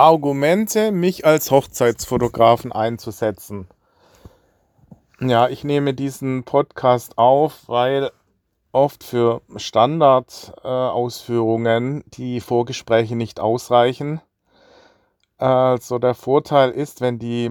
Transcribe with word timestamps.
Argumente, 0.00 0.90
mich 0.92 1.26
als 1.26 1.50
Hochzeitsfotografen 1.50 2.72
einzusetzen. 2.72 3.68
Ja, 5.20 5.50
ich 5.50 5.62
nehme 5.62 5.92
diesen 5.92 6.44
Podcast 6.44 7.18
auf, 7.18 7.68
weil 7.68 8.10
oft 8.72 9.04
für 9.04 9.42
Standardausführungen 9.56 12.00
äh, 12.00 12.04
die 12.14 12.40
Vorgespräche 12.40 13.14
nicht 13.14 13.40
ausreichen. 13.40 14.22
Also 15.36 15.98
der 15.98 16.14
Vorteil 16.14 16.70
ist, 16.70 17.02
wenn 17.02 17.18
die 17.18 17.50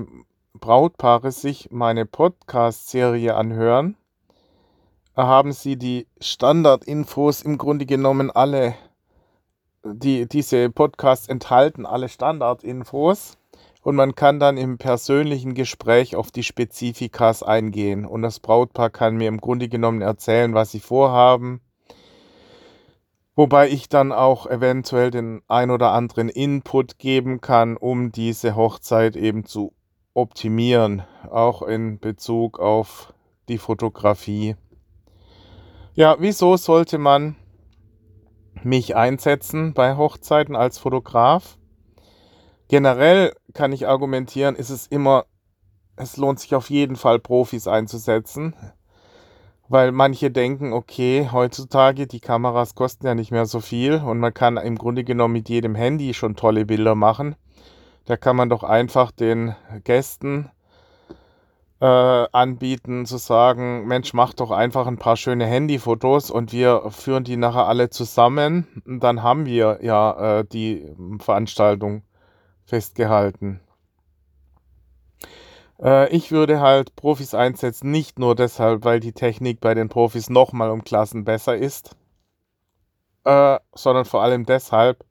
Brautpaare 0.56 1.32
sich 1.32 1.70
meine 1.70 2.08
Podcast-Serie 2.08 3.36
anhören, 3.36 3.96
haben 5.16 5.52
sie 5.52 5.78
die 5.78 6.08
Standardinfos 6.20 7.44
im 7.44 7.60
Grunde 7.60 7.86
genommen 7.86 8.32
alle 8.32 8.74
die, 9.84 10.28
diese 10.28 10.70
Podcasts 10.70 11.28
enthalten 11.28 11.86
alle 11.86 12.10
Standardinfos 12.10 13.38
und 13.82 13.96
man 13.96 14.16
kann 14.16 14.40
dann 14.40 14.58
im 14.58 14.78
persönlichen 14.78 15.54
Gespräch 15.54 16.16
auf 16.16 16.32
die 16.32 16.44
Spezifikas 16.44 17.44
eingehen. 17.44 18.06
Und 18.06 18.22
das 18.22 18.40
Brautpaar 18.40 18.90
kann 18.90 19.16
mir 19.16 19.28
im 19.28 19.40
Grunde 19.40 19.70
genommen 19.70 20.02
erzählen, 20.02 20.54
was 20.54 20.72
sie 20.72 20.82
vorhaben. 20.82 21.62
Wobei 23.36 23.70
ich 23.70 23.88
dann 23.88 24.12
auch 24.12 24.48
eventuell 24.48 25.12
den 25.12 25.42
ein 25.48 25.72
oder 25.72 25.94
anderen 25.94 26.28
Input 26.28 27.00
geben 27.00 27.40
kann, 27.40 27.78
um 27.78 28.12
diese 28.12 28.56
Hochzeit 28.58 29.16
eben 29.16 29.46
zu 29.46 29.74
optimieren, 30.14 31.04
auch 31.32 31.62
in 31.62 32.00
Bezug 32.00 32.60
auf 32.60 33.14
die 33.48 33.58
Fotografie. 33.58 34.58
Ja, 35.94 36.18
wieso 36.20 36.58
sollte 36.58 36.98
man 36.98 37.38
mich 38.64 38.96
einsetzen 38.96 39.74
bei 39.74 39.96
Hochzeiten 39.96 40.56
als 40.56 40.78
Fotograf. 40.78 41.58
Generell 42.68 43.34
kann 43.54 43.72
ich 43.72 43.88
argumentieren, 43.88 44.56
ist 44.56 44.70
es 44.70 44.88
immer, 44.88 45.26
es 45.96 46.18
lohnt 46.18 46.40
sich 46.40 46.54
auf 46.56 46.70
jeden 46.70 46.96
Fall 46.96 47.20
Profis 47.20 47.68
einzusetzen, 47.68 48.54
weil 49.68 49.92
manche 49.92 50.32
denken, 50.32 50.74
okay, 50.74 51.30
heutzutage 51.32 52.08
die 52.08 52.20
Kameras 52.20 52.76
kosten 52.76 53.06
ja 53.08 53.16
nicht 53.16 53.32
mehr 53.32 53.46
so 53.46 53.60
viel 53.60 53.96
und 53.96 54.20
man 54.20 54.34
kann 54.34 54.58
im 54.58 54.78
Grunde 54.78 55.04
genommen 55.04 55.34
mit 55.34 55.50
jedem 55.50 55.76
Handy 55.76 56.14
schon 56.14 56.36
tolle 56.36 56.66
Bilder 56.66 56.96
machen. 56.96 57.36
Da 58.06 58.18
kann 58.18 58.36
man 58.36 58.50
doch 58.50 58.64
einfach 58.64 59.12
den 59.12 59.56
Gästen 59.84 60.50
äh, 61.82 61.86
anbieten, 61.86 63.06
zu 63.06 63.18
sagen, 63.18 63.88
Mensch, 63.88 64.14
mach 64.14 64.34
doch 64.34 64.52
einfach 64.52 64.86
ein 64.88 64.98
paar 64.98 65.16
schöne 65.16 65.46
Handyfotos 65.46 66.30
und 66.30 66.52
wir 66.52 66.92
führen 66.92 67.24
die 67.24 67.38
nachher 67.38 67.68
alle 67.68 67.90
zusammen. 67.90 68.68
Und 68.86 69.02
dann 69.02 69.24
haben 69.24 69.46
wir 69.46 69.80
ja 69.82 70.40
äh, 70.40 70.46
die 70.46 70.86
Veranstaltung 71.20 72.04
festgehalten. 72.66 73.62
Äh, 75.82 76.10
ich 76.16 76.32
würde 76.32 76.60
halt 76.60 76.96
Profis 76.96 77.34
einsetzen, 77.34 77.92
nicht 77.92 78.20
nur 78.20 78.36
deshalb, 78.36 78.84
weil 78.84 79.00
die 79.00 79.14
Technik 79.14 79.62
bei 79.62 79.74
den 79.74 79.90
Profis 79.90 80.30
nochmal 80.30 80.72
um 80.72 80.84
Klassen 80.84 81.24
besser 81.24 81.56
ist, 81.56 81.96
äh, 83.24 83.58
sondern 83.74 84.06
vor 84.06 84.22
allem 84.22 84.46
deshalb, 84.46 85.06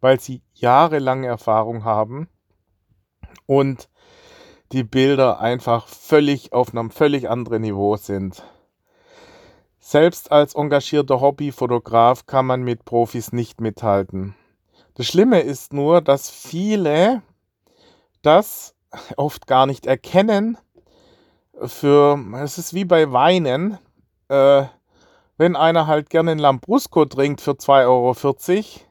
weil 0.00 0.18
sie 0.18 0.42
jahrelange 0.54 1.26
Erfahrung 1.26 1.84
haben 1.84 2.28
und 3.46 3.88
die 4.72 4.84
Bilder 4.84 5.40
einfach 5.40 5.86
völlig 5.86 6.52
auf 6.52 6.72
einem 6.72 6.90
völlig 6.90 7.28
anderen 7.28 7.62
Niveau 7.62 7.96
sind. 7.96 8.42
Selbst 9.78 10.30
als 10.30 10.54
engagierter 10.54 11.20
Hobbyfotograf 11.20 12.26
kann 12.26 12.46
man 12.46 12.62
mit 12.62 12.84
Profis 12.84 13.32
nicht 13.32 13.60
mithalten. 13.60 14.34
Das 14.94 15.06
Schlimme 15.06 15.40
ist 15.40 15.72
nur, 15.72 16.00
dass 16.02 16.28
viele 16.28 17.22
das 18.22 18.74
oft 19.16 19.46
gar 19.46 19.66
nicht 19.66 19.86
erkennen. 19.86 20.58
Für 21.64 22.18
es 22.42 22.58
ist 22.58 22.74
wie 22.74 22.84
bei 22.84 23.12
Weinen. 23.12 23.78
Äh, 24.28 24.64
wenn 25.38 25.56
einer 25.56 25.86
halt 25.86 26.10
gerne 26.10 26.32
ein 26.32 26.38
Lambrusco 26.38 27.04
trinkt 27.04 27.40
für 27.40 27.52
2,40 27.52 27.86
Euro, 27.86 28.86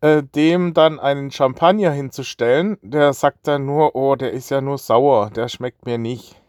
äh, 0.00 0.22
dem 0.22 0.74
dann 0.74 1.00
einen 1.00 1.30
Champagner 1.30 1.90
hinzustellen, 1.90 2.78
der 2.82 3.12
sagt 3.12 3.46
dann 3.46 3.66
nur, 3.66 3.94
oh, 3.94 4.16
der 4.16 4.32
ist 4.32 4.50
ja 4.50 4.60
nur 4.60 4.78
sauer, 4.78 5.30
der 5.30 5.48
schmeckt 5.48 5.86
mir 5.86 5.98
nicht. 5.98 6.40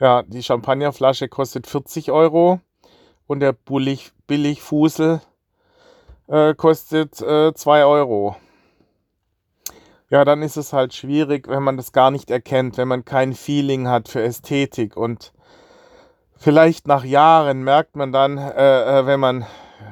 Ja, 0.00 0.22
die 0.22 0.42
Champagnerflasche 0.42 1.28
kostet 1.28 1.66
40 1.66 2.10
Euro 2.12 2.60
und 3.26 3.40
der 3.40 3.52
Billig, 3.52 4.12
Billigfusel 4.26 5.20
äh, 6.28 6.54
kostet 6.54 7.20
äh, 7.20 7.52
2 7.52 7.84
Euro. 7.84 8.36
Ja, 10.10 10.24
dann 10.24 10.42
ist 10.42 10.56
es 10.56 10.72
halt 10.72 10.94
schwierig, 10.94 11.48
wenn 11.48 11.62
man 11.62 11.76
das 11.76 11.92
gar 11.92 12.10
nicht 12.10 12.30
erkennt, 12.30 12.78
wenn 12.78 12.88
man 12.88 13.04
kein 13.04 13.34
Feeling 13.34 13.88
hat 13.88 14.08
für 14.08 14.22
Ästhetik 14.22 14.96
und 14.96 15.32
vielleicht 16.36 16.86
nach 16.86 17.04
Jahren 17.04 17.62
merkt 17.62 17.96
man 17.96 18.12
dann, 18.12 18.38
äh, 18.38 19.00
äh 19.00 19.06
wenn 19.06 19.20
man, 19.20 19.46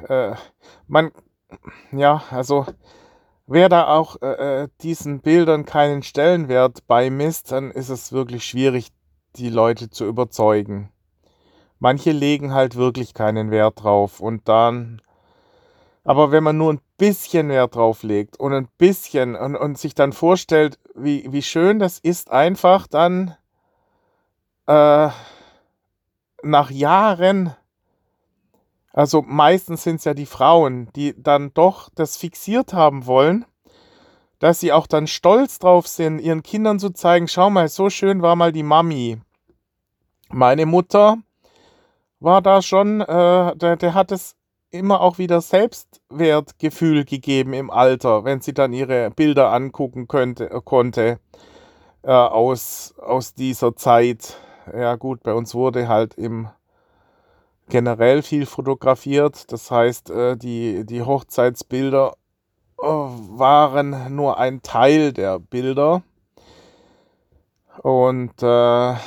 äh, 0.08 0.34
man 0.86 1.10
ja, 1.92 2.22
also 2.30 2.66
wer 3.46 3.68
da 3.68 3.88
auch 3.88 4.20
äh, 4.22 4.62
äh, 4.62 4.68
diesen 4.82 5.20
Bildern 5.20 5.64
keinen 5.64 6.02
Stellenwert 6.02 6.86
beimisst, 6.86 7.52
dann 7.52 7.70
ist 7.70 7.88
es 7.88 8.12
wirklich 8.12 8.44
schwierig, 8.44 8.88
die 9.36 9.50
Leute 9.50 9.90
zu 9.90 10.06
überzeugen. 10.06 10.90
Manche 11.78 12.12
legen 12.12 12.54
halt 12.54 12.76
wirklich 12.76 13.14
keinen 13.14 13.50
Wert 13.50 13.82
drauf 13.82 14.20
und 14.20 14.48
dann, 14.48 15.02
aber 16.04 16.30
wenn 16.30 16.42
man 16.42 16.56
nur 16.56 16.72
ein 16.72 16.80
bisschen 16.96 17.48
Wert 17.50 17.74
drauf 17.74 18.02
legt 18.02 18.38
und 18.40 18.54
ein 18.54 18.68
bisschen 18.78 19.36
und, 19.36 19.56
und 19.56 19.78
sich 19.78 19.94
dann 19.94 20.12
vorstellt, 20.12 20.78
wie, 20.94 21.30
wie 21.30 21.42
schön 21.42 21.78
das 21.78 21.98
ist, 21.98 22.30
einfach 22.30 22.86
dann 22.86 23.36
äh, 24.66 25.10
nach 26.42 26.70
Jahren 26.70 27.54
also 28.96 29.20
meistens 29.20 29.82
sind 29.82 29.96
es 29.96 30.04
ja 30.04 30.14
die 30.14 30.24
Frauen, 30.24 30.88
die 30.96 31.14
dann 31.22 31.52
doch 31.52 31.90
das 31.94 32.16
fixiert 32.16 32.72
haben 32.72 33.04
wollen, 33.04 33.44
dass 34.38 34.58
sie 34.58 34.72
auch 34.72 34.86
dann 34.86 35.06
stolz 35.06 35.58
drauf 35.58 35.86
sind, 35.86 36.18
ihren 36.18 36.42
Kindern 36.42 36.78
zu 36.78 36.90
zeigen, 36.90 37.28
schau 37.28 37.50
mal, 37.50 37.68
so 37.68 37.90
schön 37.90 38.22
war 38.22 38.36
mal 38.36 38.52
die 38.52 38.62
Mami. 38.62 39.20
Meine 40.30 40.64
Mutter 40.64 41.18
war 42.20 42.40
da 42.40 42.62
schon, 42.62 43.02
äh, 43.02 43.54
der, 43.56 43.76
der 43.76 43.92
hat 43.92 44.12
es 44.12 44.34
immer 44.70 45.02
auch 45.02 45.18
wieder 45.18 45.42
Selbstwertgefühl 45.42 47.04
gegeben 47.04 47.52
im 47.52 47.70
Alter, 47.70 48.24
wenn 48.24 48.40
sie 48.40 48.54
dann 48.54 48.72
ihre 48.72 49.10
Bilder 49.10 49.52
angucken 49.52 50.08
könnte, 50.08 50.50
äh, 50.50 50.60
konnte 50.64 51.20
äh, 52.02 52.12
aus, 52.12 52.94
aus 52.98 53.34
dieser 53.34 53.76
Zeit. 53.76 54.38
Ja 54.74 54.96
gut, 54.96 55.22
bei 55.22 55.34
uns 55.34 55.54
wurde 55.54 55.86
halt 55.86 56.14
im 56.14 56.48
generell 57.68 58.22
viel 58.22 58.46
fotografiert. 58.46 59.50
Das 59.52 59.70
heißt, 59.70 60.10
äh, 60.10 60.36
die, 60.36 60.84
die 60.84 61.02
Hochzeitsbilder 61.02 62.14
äh, 62.78 62.86
waren 62.86 64.14
nur 64.14 64.38
ein 64.38 64.62
Teil 64.62 65.12
der 65.12 65.38
Bilder. 65.38 66.02
Und 67.82 68.42
äh, 68.42 68.46
ja, 68.46 68.98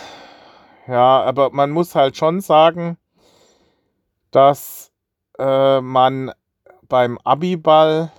aber 0.87 1.51
man 1.51 1.71
muss 1.71 1.95
halt 1.95 2.17
schon 2.17 2.41
sagen, 2.41 2.97
dass 4.31 4.91
äh, 5.37 5.81
man 5.81 6.31
beim 6.87 7.17
Abiball 7.19 8.11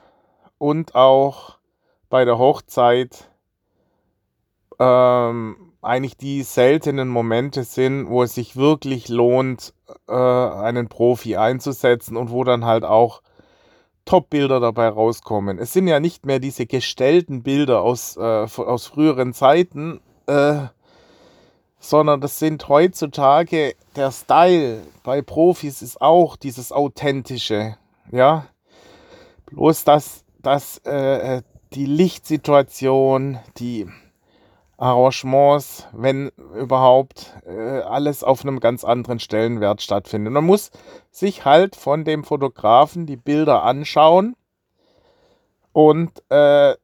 und 0.58 0.94
auch 0.94 1.58
bei 2.08 2.24
der 2.24 2.38
Hochzeit 2.38 3.30
ähm, 4.78 5.72
eigentlich 5.82 6.16
die 6.16 6.42
seltenen 6.42 7.08
Momente 7.08 7.64
sind, 7.64 8.08
wo 8.08 8.22
es 8.22 8.34
sich 8.34 8.56
wirklich 8.56 9.08
lohnt, 9.08 9.72
äh, 10.08 10.12
einen 10.12 10.88
Profi 10.88 11.36
einzusetzen 11.36 12.16
und 12.16 12.30
wo 12.30 12.44
dann 12.44 12.64
halt 12.64 12.84
auch 12.84 13.22
Top-Bilder 14.04 14.60
dabei 14.60 14.88
rauskommen. 14.88 15.58
Es 15.58 15.72
sind 15.72 15.86
ja 15.86 16.00
nicht 16.00 16.26
mehr 16.26 16.38
diese 16.38 16.66
gestellten 16.66 17.42
Bilder 17.42 17.82
aus, 17.82 18.16
äh, 18.16 18.20
aus 18.20 18.87
früheren 18.87 19.32
Zeiten, 19.32 20.00
äh, 20.26 20.62
sondern 21.78 22.20
das 22.20 22.38
sind 22.38 22.69
heutzutage 22.69 23.75
der 23.96 24.10
Style 24.10 24.82
bei 25.02 25.22
Profis 25.22 25.82
ist 25.82 26.00
auch 26.00 26.36
dieses 26.36 26.72
authentische, 26.72 27.76
ja. 28.10 28.46
Bloß 29.46 29.84
dass, 29.84 30.25
dass 30.40 30.78
äh, 30.84 31.36
äh 31.36 31.43
die 31.72 31.86
Lichtsituation, 31.86 33.38
die 33.58 33.86
Arrangements, 34.81 35.87
wenn 35.93 36.31
überhaupt, 36.59 37.35
äh, 37.47 37.81
alles 37.81 38.25
auf 38.25 38.43
einem 38.43 38.61
ganz 38.61 38.82
anderen 38.82 39.21
Stellenwert 39.21 39.82
stattfindet. 39.82 40.32
Man 40.32 40.44
muss 40.44 40.71
sich 41.11 41.44
halt 41.44 41.77
von 41.77 42.05
dem 42.05 42.25
Fotografen 42.25 43.05
die 43.05 43.19
Bilder 43.19 43.62
anschauen 43.62 44.37
und 45.73 46.11
äh, 46.31 46.75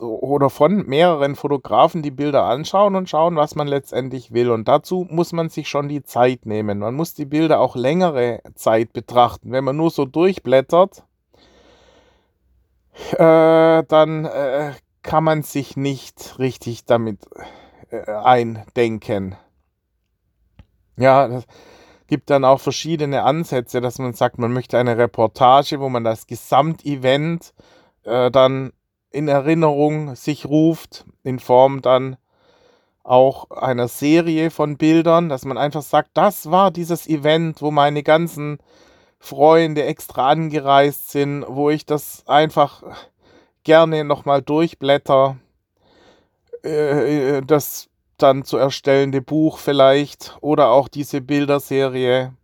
oder 0.00 0.48
von 0.48 0.86
mehreren 0.86 1.36
Fotografen 1.36 2.02
die 2.02 2.10
Bilder 2.10 2.44
anschauen 2.44 2.94
und 2.96 3.10
schauen, 3.10 3.36
was 3.36 3.54
man 3.54 3.68
letztendlich 3.68 4.32
will. 4.32 4.50
Und 4.50 4.68
dazu 4.68 5.06
muss 5.10 5.32
man 5.32 5.50
sich 5.50 5.68
schon 5.68 5.88
die 5.88 6.02
Zeit 6.02 6.46
nehmen. 6.46 6.78
Man 6.78 6.94
muss 6.94 7.12
die 7.12 7.26
Bilder 7.26 7.60
auch 7.60 7.76
längere 7.76 8.40
Zeit 8.54 8.94
betrachten. 8.94 9.52
Wenn 9.52 9.64
man 9.64 9.76
nur 9.76 9.90
so 9.90 10.06
durchblättert, 10.06 11.04
äh, 13.12 13.82
dann 13.84 14.24
äh, 14.24 14.72
kann 15.02 15.24
man 15.24 15.42
sich 15.42 15.76
nicht 15.76 16.38
richtig 16.38 16.84
damit 16.84 17.20
äh, 17.90 18.10
eindenken. 18.10 19.36
Ja, 20.96 21.28
das 21.28 21.46
gibt 22.06 22.28
dann 22.28 22.44
auch 22.44 22.60
verschiedene 22.60 23.22
Ansätze, 23.22 23.80
dass 23.80 23.98
man 23.98 24.12
sagt, 24.12 24.38
man 24.38 24.52
möchte 24.52 24.78
eine 24.78 24.98
Reportage, 24.98 25.80
wo 25.80 25.88
man 25.88 26.04
das 26.04 26.26
Gesamtevent 26.26 27.54
äh, 28.04 28.30
dann 28.30 28.72
in 29.10 29.28
Erinnerung 29.28 30.14
sich 30.16 30.46
ruft, 30.46 31.04
in 31.22 31.38
Form 31.38 31.82
dann 31.82 32.16
auch 33.02 33.50
einer 33.50 33.88
Serie 33.88 34.50
von 34.50 34.76
Bildern, 34.76 35.28
dass 35.28 35.44
man 35.44 35.58
einfach 35.58 35.82
sagt, 35.82 36.10
das 36.14 36.50
war 36.50 36.70
dieses 36.70 37.06
Event, 37.08 37.62
wo 37.62 37.70
meine 37.70 38.02
ganzen 38.02 38.58
Freunde 39.18 39.84
extra 39.84 40.28
angereist 40.28 41.10
sind, 41.10 41.44
wo 41.48 41.70
ich 41.70 41.86
das 41.86 42.24
einfach 42.26 42.82
gerne 43.70 44.02
nochmal 44.02 44.42
durchblätter. 44.42 45.36
Äh, 46.64 47.36
äh, 47.38 47.42
das 47.46 47.88
dann 48.18 48.42
zu 48.44 48.56
erstellende 48.56 49.22
Buch 49.22 49.58
vielleicht 49.58 50.36
oder 50.40 50.70
auch 50.70 50.88
diese 50.88 51.20
Bilderserie. 51.20 52.34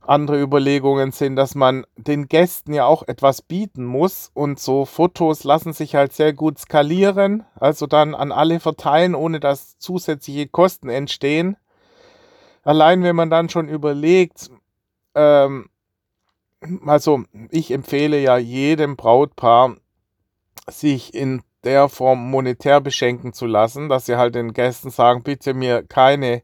Andere 0.00 0.40
Überlegungen 0.40 1.10
sind, 1.10 1.34
dass 1.34 1.56
man 1.56 1.84
den 1.96 2.28
Gästen 2.28 2.72
ja 2.72 2.86
auch 2.86 3.02
etwas 3.08 3.42
bieten 3.42 3.84
muss 3.84 4.30
und 4.32 4.60
so 4.60 4.84
Fotos 4.84 5.42
lassen 5.42 5.72
sich 5.72 5.96
halt 5.96 6.12
sehr 6.12 6.32
gut 6.32 6.60
skalieren, 6.60 7.44
also 7.56 7.88
dann 7.88 8.14
an 8.14 8.30
alle 8.30 8.60
verteilen, 8.60 9.16
ohne 9.16 9.40
dass 9.40 9.76
zusätzliche 9.78 10.46
Kosten 10.46 10.88
entstehen. 10.88 11.56
Allein 12.62 13.02
wenn 13.02 13.16
man 13.16 13.28
dann 13.28 13.48
schon 13.48 13.68
überlegt, 13.68 14.50
ähm, 15.16 15.68
also 16.86 17.24
ich 17.50 17.72
empfehle 17.72 18.20
ja 18.20 18.38
jedem 18.38 18.96
Brautpaar, 18.96 19.76
sich 20.68 21.14
in 21.14 21.42
der 21.64 21.88
Form 21.88 22.30
monetär 22.30 22.80
beschenken 22.80 23.32
zu 23.32 23.46
lassen, 23.46 23.88
dass 23.88 24.06
sie 24.06 24.16
halt 24.16 24.34
den 24.34 24.52
Gästen 24.52 24.90
sagen, 24.90 25.22
bitte 25.22 25.54
mir 25.54 25.82
keine, 25.82 26.42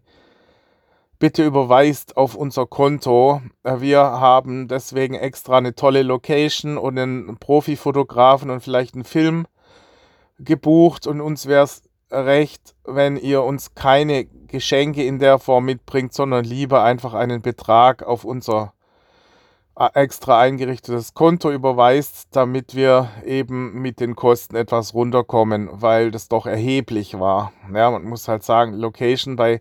bitte 1.18 1.44
überweist 1.44 2.16
auf 2.16 2.34
unser 2.34 2.66
Konto. 2.66 3.42
Wir 3.64 4.00
haben 4.00 4.68
deswegen 4.68 5.14
extra 5.14 5.58
eine 5.58 5.74
tolle 5.74 6.02
Location 6.02 6.78
und 6.78 6.98
einen 6.98 7.36
Profifotografen 7.38 8.50
und 8.50 8.60
vielleicht 8.60 8.94
einen 8.94 9.04
Film 9.04 9.46
gebucht 10.38 11.06
und 11.06 11.20
uns 11.20 11.46
wäre 11.46 11.64
es 11.64 11.82
recht, 12.10 12.74
wenn 12.84 13.16
ihr 13.16 13.42
uns 13.42 13.74
keine 13.74 14.24
Geschenke 14.24 15.04
in 15.04 15.18
der 15.18 15.38
Form 15.38 15.64
mitbringt, 15.64 16.14
sondern 16.14 16.44
lieber 16.44 16.82
einfach 16.82 17.14
einen 17.14 17.42
Betrag 17.42 18.02
auf 18.02 18.24
unser 18.24 18.72
extra 19.94 20.40
eingerichtetes 20.40 21.14
Konto 21.14 21.50
überweist, 21.52 22.28
damit 22.32 22.74
wir 22.74 23.10
eben 23.24 23.80
mit 23.80 24.00
den 24.00 24.16
Kosten 24.16 24.56
etwas 24.56 24.92
runterkommen, 24.92 25.68
weil 25.70 26.10
das 26.10 26.28
doch 26.28 26.46
erheblich 26.46 27.18
war. 27.20 27.52
Ja, 27.72 27.90
man 27.90 28.04
muss 28.04 28.26
halt 28.26 28.42
sagen, 28.42 28.72
Location 28.74 29.36
bei 29.36 29.60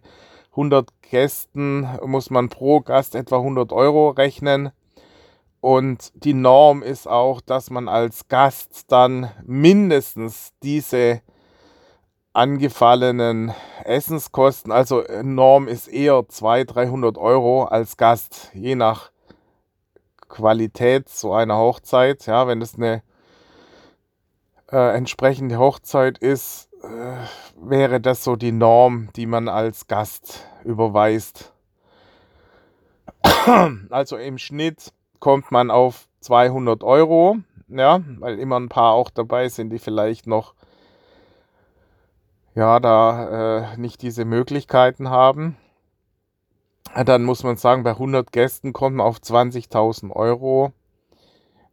100 0.52 0.90
Gästen 1.04 1.88
muss 2.04 2.32
man 2.32 2.50
pro 2.50 2.82
Gast 2.82 3.14
etwa 3.14 3.38
100 3.38 3.72
Euro 3.72 4.10
rechnen. 4.10 4.72
Und 5.62 6.12
die 6.16 6.34
Norm 6.34 6.82
ist 6.82 7.08
auch, 7.08 7.42
dass 7.42 7.70
man 7.70 7.88
als 7.88 8.28
Gast 8.28 8.86
dann 8.88 9.30
mindestens 9.46 10.54
diese 10.64 11.22
angefallenen 12.34 13.54
Essenskosten, 13.84 14.72
also 14.72 15.04
Norm 15.24 15.68
ist 15.68 15.88
eher 15.88 16.28
200, 16.28 16.76
300 16.76 17.18
Euro 17.18 17.64
als 17.64 17.98
Gast, 17.98 18.52
je 18.54 18.76
nach 18.76 19.12
Qualität 20.28 21.10
so 21.10 21.34
einer 21.34 21.58
Hochzeit. 21.58 22.26
Ja, 22.26 22.48
wenn 22.48 22.62
es 22.62 22.76
eine 22.76 23.02
äh, 24.72 24.96
entsprechende 24.96 25.58
Hochzeit 25.58 26.18
ist, 26.18 26.70
äh, 26.84 27.18
wäre 27.60 28.00
das 28.00 28.24
so 28.24 28.36
die 28.36 28.52
Norm, 28.52 29.10
die 29.16 29.26
man 29.26 29.48
als 29.48 29.88
Gast 29.88 30.48
überweist. 30.64 31.54
Also 33.90 34.18
im 34.18 34.38
Schnitt 34.38 34.92
kommt 35.20 35.52
man 35.52 35.72
auf 35.72 36.08
200 36.20 36.84
Euro, 36.84 37.38
ja, 37.70 38.02
weil 38.20 38.40
immer 38.40 38.60
ein 38.60 38.68
paar 38.68 38.92
auch 38.92 39.10
dabei 39.10 39.48
sind, 39.48 39.70
die 39.70 39.80
vielleicht 39.80 40.28
noch 40.28 40.54
ja, 42.56 42.80
da 42.80 43.72
äh, 43.74 43.78
nicht 43.78 44.02
diese 44.02 44.26
Möglichkeiten 44.26 45.10
haben 45.10 45.56
dann 46.96 47.24
muss 47.24 47.44
man 47.44 47.58
sagen, 47.58 47.84
bei 47.84 47.92
100 47.92 48.32
Gästen 48.32 48.74
kommt 48.74 48.98
man 48.98 49.06
auf 49.06 49.18
20.000 49.18 50.12
Euro. 50.12 50.74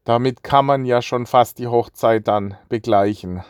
Damit 0.04 0.42
kann 0.42 0.66
man 0.66 0.84
ja 0.84 1.00
schon 1.00 1.26
fast 1.26 1.58
die 1.58 1.68
Hochzeit 1.68 2.28
dann 2.28 2.56
begleichen. 2.68 3.42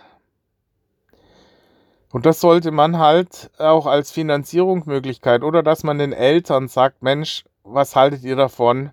Und 2.13 2.27
das 2.27 2.41
sollte 2.41 2.71
man 2.71 2.99
halt 2.99 3.51
auch 3.59 3.87
als 3.87 4.13
Finanzierungsmöglichkeit 4.13 5.43
oder 5.43 5.65
dass 5.65 5.83
man 5.83 5.99
den 5.99 6.13
Eltern 6.13 6.69
sagt, 6.69 7.03
Mensch, 7.03 7.45
was 7.65 7.97
haltet 7.97 8.23
ihr 8.23 8.37
davon? 8.37 8.93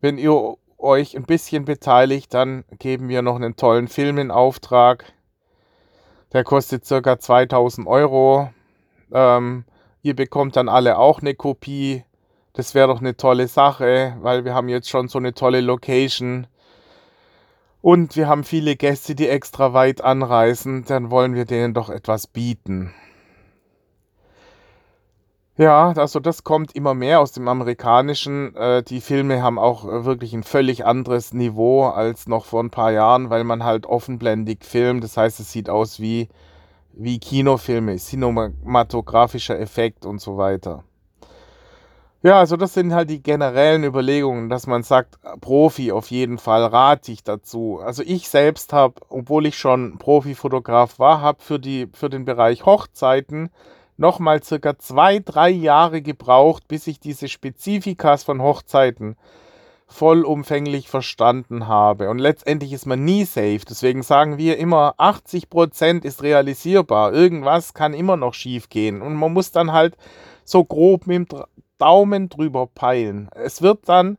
Wenn 0.00 0.18
ihr 0.18 0.56
euch 0.76 1.16
ein 1.16 1.22
bisschen 1.22 1.64
beteiligt, 1.64 2.34
dann 2.34 2.64
geben 2.80 3.08
wir 3.08 3.22
noch 3.22 3.36
einen 3.36 3.54
tollen 3.54 3.86
Film 3.86 4.18
in 4.18 4.32
Auftrag. 4.32 5.12
Der 6.32 6.42
kostet 6.42 6.84
circa 6.84 7.20
2000 7.20 7.86
Euro. 7.86 8.50
Ähm, 9.12 9.64
ihr 10.02 10.16
bekommt 10.16 10.56
dann 10.56 10.68
alle 10.68 10.98
auch 10.98 11.20
eine 11.20 11.34
Kopie. 11.34 12.04
Das 12.52 12.74
wäre 12.74 12.88
doch 12.88 13.00
eine 13.00 13.16
tolle 13.16 13.48
Sache, 13.48 14.16
weil 14.20 14.44
wir 14.44 14.54
haben 14.54 14.68
jetzt 14.68 14.88
schon 14.88 15.08
so 15.08 15.18
eine 15.18 15.34
tolle 15.34 15.60
Location. 15.60 16.46
Und 17.82 18.16
wir 18.16 18.28
haben 18.28 18.44
viele 18.44 18.76
Gäste, 18.76 19.14
die 19.14 19.28
extra 19.28 19.72
weit 19.72 20.02
anreisen. 20.02 20.84
Dann 20.86 21.10
wollen 21.10 21.34
wir 21.34 21.44
denen 21.44 21.72
doch 21.74 21.88
etwas 21.88 22.26
bieten. 22.26 22.92
Ja, 25.56 25.92
also 25.94 26.20
das 26.20 26.42
kommt 26.42 26.74
immer 26.74 26.94
mehr 26.94 27.20
aus 27.20 27.32
dem 27.32 27.46
Amerikanischen. 27.46 28.56
Äh, 28.56 28.82
die 28.82 29.02
Filme 29.02 29.42
haben 29.42 29.58
auch 29.58 29.84
wirklich 29.84 30.32
ein 30.32 30.42
völlig 30.42 30.86
anderes 30.86 31.34
Niveau 31.34 31.84
als 31.84 32.26
noch 32.26 32.46
vor 32.46 32.62
ein 32.62 32.70
paar 32.70 32.92
Jahren, 32.92 33.28
weil 33.28 33.44
man 33.44 33.62
halt 33.62 33.84
offenblendig 33.84 34.64
filmt. 34.64 35.04
Das 35.04 35.18
heißt, 35.18 35.38
es 35.38 35.52
sieht 35.52 35.68
aus 35.68 36.00
wie 36.00 36.28
wie 36.92 37.18
Kinofilme, 37.18 37.96
cinematografischer 37.96 39.58
Effekt 39.58 40.06
und 40.06 40.20
so 40.20 40.36
weiter. 40.36 40.84
Ja, 42.22 42.38
also 42.38 42.58
das 42.58 42.74
sind 42.74 42.92
halt 42.92 43.08
die 43.08 43.22
generellen 43.22 43.82
Überlegungen, 43.82 44.50
dass 44.50 44.66
man 44.66 44.82
sagt, 44.82 45.18
Profi 45.40 45.90
auf 45.90 46.10
jeden 46.10 46.36
Fall 46.36 46.66
rate 46.66 47.12
ich 47.12 47.24
dazu. 47.24 47.80
Also 47.82 48.02
ich 48.04 48.28
selbst 48.28 48.74
habe, 48.74 49.00
obwohl 49.08 49.46
ich 49.46 49.56
schon 49.56 49.96
Profifotograf 49.96 50.98
war, 50.98 51.22
habe 51.22 51.42
für, 51.42 51.58
für 51.94 52.10
den 52.10 52.26
Bereich 52.26 52.66
Hochzeiten 52.66 53.48
nochmal 53.96 54.42
circa 54.42 54.78
zwei, 54.78 55.20
drei 55.20 55.48
Jahre 55.48 56.02
gebraucht, 56.02 56.68
bis 56.68 56.86
ich 56.86 57.00
diese 57.00 57.28
Spezifikas 57.28 58.22
von 58.22 58.42
Hochzeiten 58.42 59.16
vollumfänglich 59.90 60.88
verstanden 60.88 61.66
habe. 61.66 62.10
Und 62.10 62.18
letztendlich 62.18 62.72
ist 62.72 62.86
man 62.86 63.04
nie 63.04 63.24
safe. 63.24 63.60
Deswegen 63.68 64.02
sagen 64.02 64.38
wir 64.38 64.56
immer, 64.56 64.94
80% 64.98 66.04
ist 66.04 66.22
realisierbar. 66.22 67.12
Irgendwas 67.12 67.74
kann 67.74 67.92
immer 67.92 68.16
noch 68.16 68.32
schief 68.32 68.68
gehen. 68.68 69.02
Und 69.02 69.14
man 69.14 69.32
muss 69.32 69.50
dann 69.50 69.72
halt 69.72 69.96
so 70.44 70.64
grob 70.64 71.06
mit 71.06 71.32
dem 71.32 71.44
Daumen 71.78 72.28
drüber 72.28 72.68
peilen. 72.68 73.28
Es 73.34 73.62
wird 73.62 73.88
dann, 73.88 74.16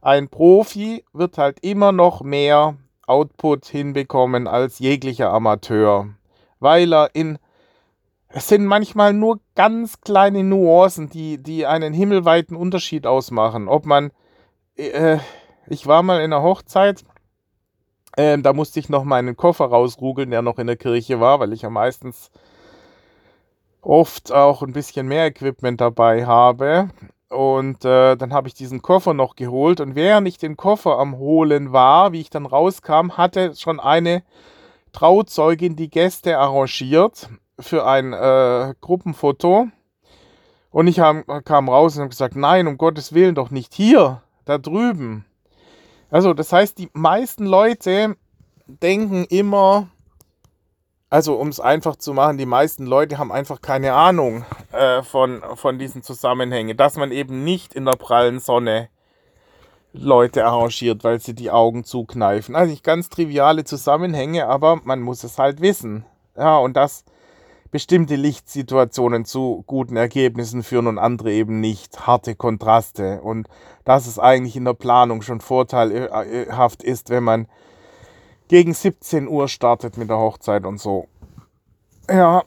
ein 0.00 0.28
Profi 0.28 1.04
wird 1.12 1.38
halt 1.38 1.58
immer 1.60 1.92
noch 1.92 2.22
mehr 2.22 2.76
Output 3.06 3.66
hinbekommen 3.66 4.48
als 4.48 4.80
jeglicher 4.80 5.30
Amateur. 5.30 6.08
Weil 6.58 6.92
er 6.92 7.10
in 7.14 7.38
es 8.34 8.48
sind 8.48 8.64
manchmal 8.64 9.12
nur 9.12 9.40
ganz 9.54 10.00
kleine 10.00 10.42
Nuancen, 10.42 11.10
die, 11.10 11.36
die 11.36 11.66
einen 11.66 11.92
himmelweiten 11.92 12.56
Unterschied 12.56 13.06
ausmachen. 13.06 13.68
Ob 13.68 13.84
man 13.84 14.10
äh, 14.76 15.18
ich 15.66 15.86
war 15.86 16.02
mal 16.02 16.18
in 16.18 16.32
einer 16.32 16.42
Hochzeit. 16.42 17.04
Äh, 18.16 18.38
da 18.38 18.52
musste 18.52 18.80
ich 18.80 18.88
noch 18.88 19.04
meinen 19.04 19.36
Koffer 19.36 19.66
rausrugeln, 19.66 20.30
der 20.30 20.42
noch 20.42 20.58
in 20.58 20.66
der 20.66 20.76
Kirche 20.76 21.20
war, 21.20 21.40
weil 21.40 21.52
ich 21.52 21.62
ja 21.62 21.70
meistens 21.70 22.30
oft 23.80 24.32
auch 24.32 24.62
ein 24.62 24.72
bisschen 24.72 25.08
mehr 25.08 25.26
Equipment 25.26 25.80
dabei 25.80 26.26
habe. 26.26 26.90
Und 27.28 27.84
äh, 27.84 28.16
dann 28.16 28.34
habe 28.34 28.48
ich 28.48 28.54
diesen 28.54 28.82
Koffer 28.82 29.14
noch 29.14 29.36
geholt. 29.36 29.80
Und 29.80 29.94
während 29.94 30.28
ich 30.28 30.36
den 30.36 30.56
Koffer 30.56 30.98
am 30.98 31.16
Holen 31.16 31.72
war, 31.72 32.12
wie 32.12 32.20
ich 32.20 32.30
dann 32.30 32.46
rauskam, 32.46 33.12
hatte 33.16 33.54
schon 33.56 33.80
eine 33.80 34.22
Trauzeugin 34.92 35.74
die 35.74 35.88
Gäste 35.88 36.38
arrangiert 36.38 37.30
für 37.58 37.86
ein 37.86 38.12
äh, 38.12 38.74
Gruppenfoto. 38.82 39.68
Und 40.70 40.86
ich 40.86 41.00
hab, 41.00 41.44
kam 41.44 41.68
raus 41.68 41.96
und 41.96 42.02
habe 42.02 42.10
gesagt, 42.10 42.36
nein, 42.36 42.66
um 42.66 42.76
Gottes 42.76 43.14
Willen 43.14 43.34
doch 43.34 43.50
nicht 43.50 43.72
hier 43.74 44.21
da 44.44 44.58
drüben. 44.58 45.24
Also, 46.10 46.34
das 46.34 46.52
heißt, 46.52 46.78
die 46.78 46.90
meisten 46.92 47.46
Leute 47.46 48.16
denken 48.66 49.24
immer, 49.24 49.88
also 51.10 51.34
um 51.34 51.48
es 51.48 51.60
einfach 51.60 51.96
zu 51.96 52.14
machen, 52.14 52.38
die 52.38 52.46
meisten 52.46 52.86
Leute 52.86 53.18
haben 53.18 53.32
einfach 53.32 53.60
keine 53.60 53.94
Ahnung 53.94 54.44
äh, 54.72 55.02
von, 55.02 55.42
von 55.54 55.78
diesen 55.78 56.02
Zusammenhängen, 56.02 56.76
dass 56.76 56.96
man 56.96 57.12
eben 57.12 57.44
nicht 57.44 57.74
in 57.74 57.84
der 57.84 57.96
prallen 57.96 58.40
Sonne 58.40 58.88
Leute 59.92 60.46
arrangiert, 60.46 61.04
weil 61.04 61.20
sie 61.20 61.34
die 61.34 61.50
Augen 61.50 61.84
zukneifen. 61.84 62.56
Also 62.56 62.70
nicht 62.70 62.84
ganz 62.84 63.10
triviale 63.10 63.64
Zusammenhänge, 63.64 64.46
aber 64.46 64.80
man 64.84 65.00
muss 65.00 65.22
es 65.22 65.38
halt 65.38 65.60
wissen. 65.60 66.04
Ja, 66.36 66.56
und 66.56 66.74
dass 66.76 67.04
bestimmte 67.72 68.16
Lichtsituationen 68.16 69.24
zu 69.24 69.64
guten 69.66 69.96
Ergebnissen 69.96 70.62
führen 70.62 70.86
und 70.86 70.98
andere 70.98 71.32
eben 71.32 71.58
nicht. 71.58 72.06
Harte 72.06 72.36
Kontraste. 72.36 73.20
Und 73.22 73.48
dass 73.84 74.06
es 74.06 74.20
eigentlich 74.20 74.54
in 74.56 74.66
der 74.66 74.74
Planung 74.74 75.22
schon 75.22 75.40
vorteilhaft 75.40 76.84
ist, 76.84 77.10
wenn 77.10 77.24
man 77.24 77.48
gegen 78.46 78.74
17 78.74 79.26
Uhr 79.26 79.48
startet 79.48 79.96
mit 79.96 80.10
der 80.10 80.18
Hochzeit 80.18 80.66
und 80.66 80.78
so. 80.78 81.08
Ja, 82.10 82.42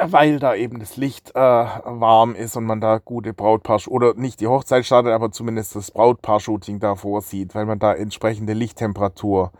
weil 0.00 0.38
da 0.38 0.54
eben 0.54 0.78
das 0.78 0.96
Licht 0.96 1.34
äh, 1.34 1.40
warm 1.40 2.36
ist 2.36 2.56
und 2.56 2.64
man 2.64 2.80
da 2.80 2.98
gute 2.98 3.34
Brautpaar 3.34 3.80
oder 3.88 4.14
nicht 4.14 4.40
die 4.40 4.46
Hochzeit 4.46 4.86
startet, 4.86 5.12
aber 5.12 5.32
zumindest 5.32 5.74
das 5.74 5.90
Brautpaar-Shooting 5.90 6.78
da 6.78 6.94
vorsieht, 6.94 7.56
weil 7.56 7.66
man 7.66 7.80
da 7.80 7.94
entsprechende 7.94 8.52
Lichttemperatur 8.52 9.50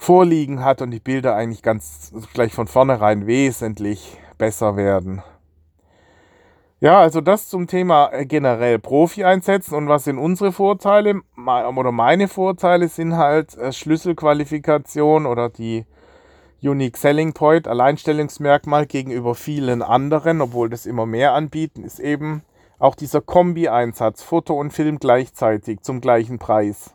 vorliegen 0.00 0.64
hat 0.64 0.80
und 0.80 0.92
die 0.92 0.98
Bilder 0.98 1.36
eigentlich 1.36 1.62
ganz 1.62 2.10
gleich 2.32 2.54
von 2.54 2.66
vornherein 2.66 3.26
wesentlich 3.26 4.16
besser 4.38 4.74
werden. 4.74 5.22
Ja, 6.80 7.00
also 7.00 7.20
das 7.20 7.50
zum 7.50 7.66
Thema 7.66 8.10
äh, 8.10 8.24
generell 8.24 8.78
Profi 8.78 9.24
einsetzen 9.24 9.74
und 9.74 9.88
was 9.88 10.04
sind 10.04 10.16
unsere 10.16 10.52
Vorteile 10.52 11.20
oder 11.36 11.92
meine 11.92 12.28
Vorteile 12.28 12.88
sind 12.88 13.18
halt 13.18 13.58
äh, 13.58 13.72
Schlüsselqualifikation 13.72 15.26
oder 15.26 15.50
die 15.50 15.84
Unique 16.62 16.96
Selling 16.96 17.34
Point, 17.34 17.68
Alleinstellungsmerkmal 17.68 18.86
gegenüber 18.86 19.34
vielen 19.34 19.82
anderen, 19.82 20.40
obwohl 20.40 20.70
das 20.70 20.86
immer 20.86 21.04
mehr 21.04 21.34
anbieten, 21.34 21.84
ist 21.84 22.00
eben 22.00 22.42
auch 22.78 22.94
dieser 22.94 23.20
Kombi-Einsatz, 23.20 24.22
Foto 24.22 24.58
und 24.58 24.72
Film 24.72 24.98
gleichzeitig 24.98 25.82
zum 25.82 26.00
gleichen 26.00 26.38
Preis. 26.38 26.94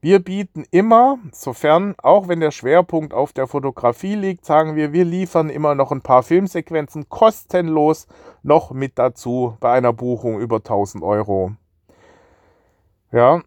Wir 0.00 0.18
bieten 0.22 0.64
immer, 0.70 1.18
sofern, 1.32 1.94
auch 1.98 2.28
wenn 2.28 2.40
der 2.40 2.50
Schwerpunkt 2.50 3.14
auf 3.14 3.32
der 3.32 3.46
Fotografie 3.46 4.14
liegt, 4.14 4.44
sagen 4.44 4.76
wir, 4.76 4.92
wir 4.92 5.04
liefern 5.04 5.48
immer 5.48 5.74
noch 5.74 5.90
ein 5.90 6.02
paar 6.02 6.22
Filmsequenzen 6.22 7.08
kostenlos 7.08 8.06
noch 8.42 8.70
mit 8.72 8.98
dazu 8.98 9.56
bei 9.60 9.72
einer 9.72 9.92
Buchung 9.92 10.38
über 10.38 10.56
1000 10.56 11.02
Euro. 11.02 11.52
Ja, 13.10 13.42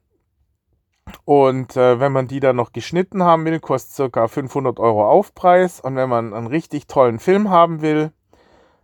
und 1.26 1.76
äh, 1.76 2.00
wenn 2.00 2.12
man 2.12 2.28
die 2.28 2.40
dann 2.40 2.56
noch 2.56 2.72
geschnitten 2.72 3.24
haben 3.24 3.46
will, 3.46 3.60
kostet 3.60 4.12
ca. 4.14 4.28
500 4.28 4.80
Euro 4.80 5.10
Aufpreis. 5.10 5.80
Und 5.80 5.96
wenn 5.96 6.10
man 6.10 6.34
einen 6.34 6.48
richtig 6.48 6.88
tollen 6.88 7.20
Film 7.20 7.50
haben 7.50 7.82
will, 7.82 8.12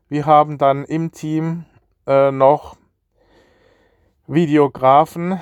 wir 0.07 0.25
haben 0.25 0.57
dann 0.57 0.85
im 0.85 1.11
Team 1.11 1.65
äh, 2.07 2.31
noch 2.31 2.77
Videografen. 4.27 5.39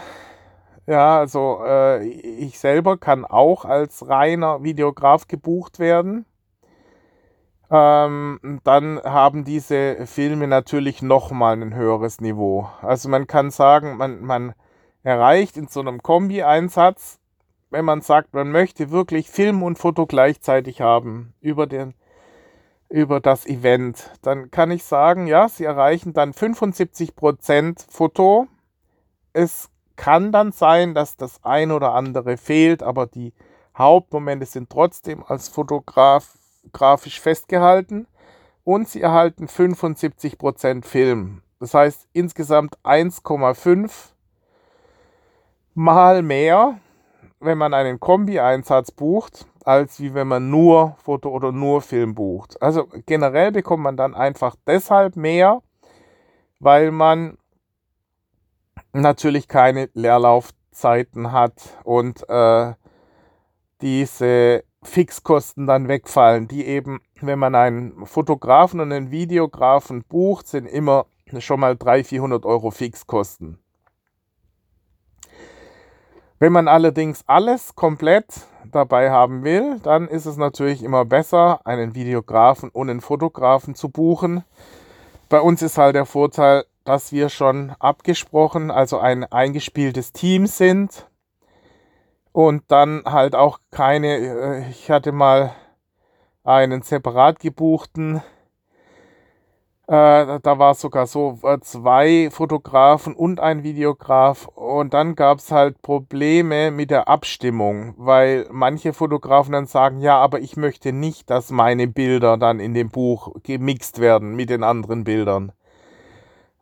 Ja, 0.85 1.19
also 1.19 1.61
äh, 1.65 2.05
ich 2.05 2.59
selber 2.59 2.97
kann 2.97 3.23
auch 3.25 3.63
als 3.65 4.07
reiner 4.07 4.63
Videograf 4.63 5.27
gebucht 5.27 5.79
werden. 5.79 6.25
Ähm, 7.71 8.59
dann 8.63 9.01
haben 9.03 9.45
diese 9.45 10.05
Filme 10.05 10.47
natürlich 10.47 11.01
nochmal 11.01 11.61
ein 11.61 11.73
höheres 11.73 12.19
Niveau. 12.19 12.69
Also 12.81 13.07
man 13.09 13.27
kann 13.27 13.49
sagen, 13.49 13.97
man, 13.97 14.21
man 14.21 14.53
erreicht 15.03 15.57
in 15.57 15.67
so 15.67 15.79
einem 15.79 16.03
Kombi-Einsatz, 16.03 17.19
wenn 17.69 17.85
man 17.85 18.01
sagt, 18.01 18.33
man 18.33 18.51
möchte 18.51 18.91
wirklich 18.91 19.29
Film 19.29 19.63
und 19.63 19.79
Foto 19.79 20.05
gleichzeitig 20.05 20.81
haben 20.81 21.33
über, 21.41 21.65
den, 21.65 21.95
über 22.89 23.21
das 23.21 23.47
Event, 23.47 24.11
dann 24.21 24.51
kann 24.51 24.69
ich 24.69 24.83
sagen, 24.83 25.27
ja, 25.27 25.49
sie 25.49 25.63
erreichen 25.63 26.13
dann 26.13 26.33
75% 26.33 27.85
Foto. 27.89 28.47
Es 29.31 29.71
kann 29.95 30.31
dann 30.31 30.51
sein, 30.51 30.93
dass 30.93 31.17
das 31.17 31.43
ein 31.43 31.71
oder 31.71 31.93
andere 31.93 32.38
fehlt, 32.38 32.83
aber 32.83 33.05
die 33.07 33.33
Hauptmomente 33.77 34.45
sind 34.45 34.69
trotzdem 34.69 35.23
als 35.27 35.47
Fotograf 35.47 36.38
grafisch 36.71 37.19
festgehalten 37.19 38.07
und 38.63 38.88
sie 38.88 39.01
erhalten 39.01 39.47
75% 39.47 40.85
Film. 40.85 41.41
Das 41.59 41.73
heißt 41.73 42.07
insgesamt 42.13 42.77
1,5 42.83 43.91
mal 45.73 46.21
mehr, 46.21 46.79
wenn 47.39 47.57
man 47.57 47.73
einen 47.73 48.00
Kombi-Einsatz 48.00 48.91
bucht, 48.91 49.45
als 49.65 50.00
wie 50.00 50.13
wenn 50.13 50.27
man 50.27 50.50
nur 50.50 50.95
Foto 51.03 51.29
oder 51.29 51.51
nur 51.51 51.81
Film 51.81 52.15
bucht. 52.15 52.62
Also 52.62 52.88
generell 53.05 53.51
bekommt 53.51 53.83
man 53.83 53.97
dann 53.97 54.13
einfach 54.13 54.55
deshalb 54.67 55.15
mehr, 55.15 55.62
weil 56.59 56.91
man 56.91 57.38
natürlich 59.01 59.47
keine 59.47 59.89
Leerlaufzeiten 59.93 61.31
hat 61.31 61.53
und 61.83 62.27
äh, 62.29 62.73
diese 63.81 64.63
Fixkosten 64.83 65.67
dann 65.67 65.88
wegfallen, 65.88 66.47
die 66.47 66.65
eben, 66.65 67.01
wenn 67.21 67.39
man 67.39 67.55
einen 67.55 68.05
Fotografen 68.05 68.79
und 68.79 68.91
einen 68.91 69.12
Videografen 69.12 70.03
bucht, 70.03 70.47
sind 70.47 70.65
immer 70.65 71.05
schon 71.39 71.59
mal 71.59 71.75
300, 71.75 72.07
400 72.07 72.45
Euro 72.45 72.71
Fixkosten. 72.71 73.59
Wenn 76.39 76.51
man 76.51 76.67
allerdings 76.67 77.23
alles 77.25 77.75
komplett 77.75 78.25
dabei 78.69 79.09
haben 79.09 79.43
will, 79.43 79.79
dann 79.79 80.07
ist 80.07 80.25
es 80.25 80.35
natürlich 80.35 80.83
immer 80.83 81.05
besser, 81.05 81.65
einen 81.65 81.95
Videografen 81.95 82.69
und 82.69 82.89
einen 82.89 83.01
Fotografen 83.01 83.75
zu 83.75 83.89
buchen. 83.89 84.43
Bei 85.29 85.39
uns 85.39 85.62
ist 85.62 85.77
halt 85.77 85.95
der 85.95 86.05
Vorteil, 86.05 86.65
dass 86.83 87.11
wir 87.11 87.29
schon 87.29 87.71
abgesprochen, 87.79 88.71
also 88.71 88.99
ein 88.99 89.23
eingespieltes 89.23 90.13
Team 90.13 90.47
sind 90.47 91.09
und 92.31 92.63
dann 92.69 93.03
halt 93.05 93.35
auch 93.35 93.59
keine, 93.71 94.17
äh, 94.17 94.69
ich 94.69 94.91
hatte 94.91 95.11
mal 95.11 95.53
einen 96.43 96.81
separat 96.81 97.39
gebuchten 97.39 98.21
äh, 99.85 100.39
da 100.39 100.59
war 100.59 100.75
sogar 100.75 101.07
so, 101.07 101.39
äh, 101.43 101.59
zwei 101.59 102.29
Fotografen 102.31 103.13
und 103.13 103.41
ein 103.41 103.63
Videograf. 103.63 104.47
Und 104.47 104.93
dann 104.93 105.15
gab 105.15 105.39
es 105.39 105.51
halt 105.51 105.81
Probleme 105.81 106.71
mit 106.71 106.89
der 106.89 107.09
Abstimmung, 107.09 107.93
weil 107.97 108.47
manche 108.49 108.93
Fotografen 108.93 109.51
dann 109.51 109.65
sagen, 109.65 109.99
ja, 109.99 110.17
aber 110.17 110.39
ich 110.39 110.55
möchte 110.55 110.93
nicht, 110.93 111.29
dass 111.29 111.51
meine 111.51 111.87
Bilder 111.87 112.37
dann 112.37 112.61
in 112.61 112.73
dem 112.73 112.89
Buch 112.91 113.33
gemixt 113.43 113.99
werden 113.99 114.35
mit 114.35 114.49
den 114.49 114.63
anderen 114.63 115.03
Bildern. 115.03 115.51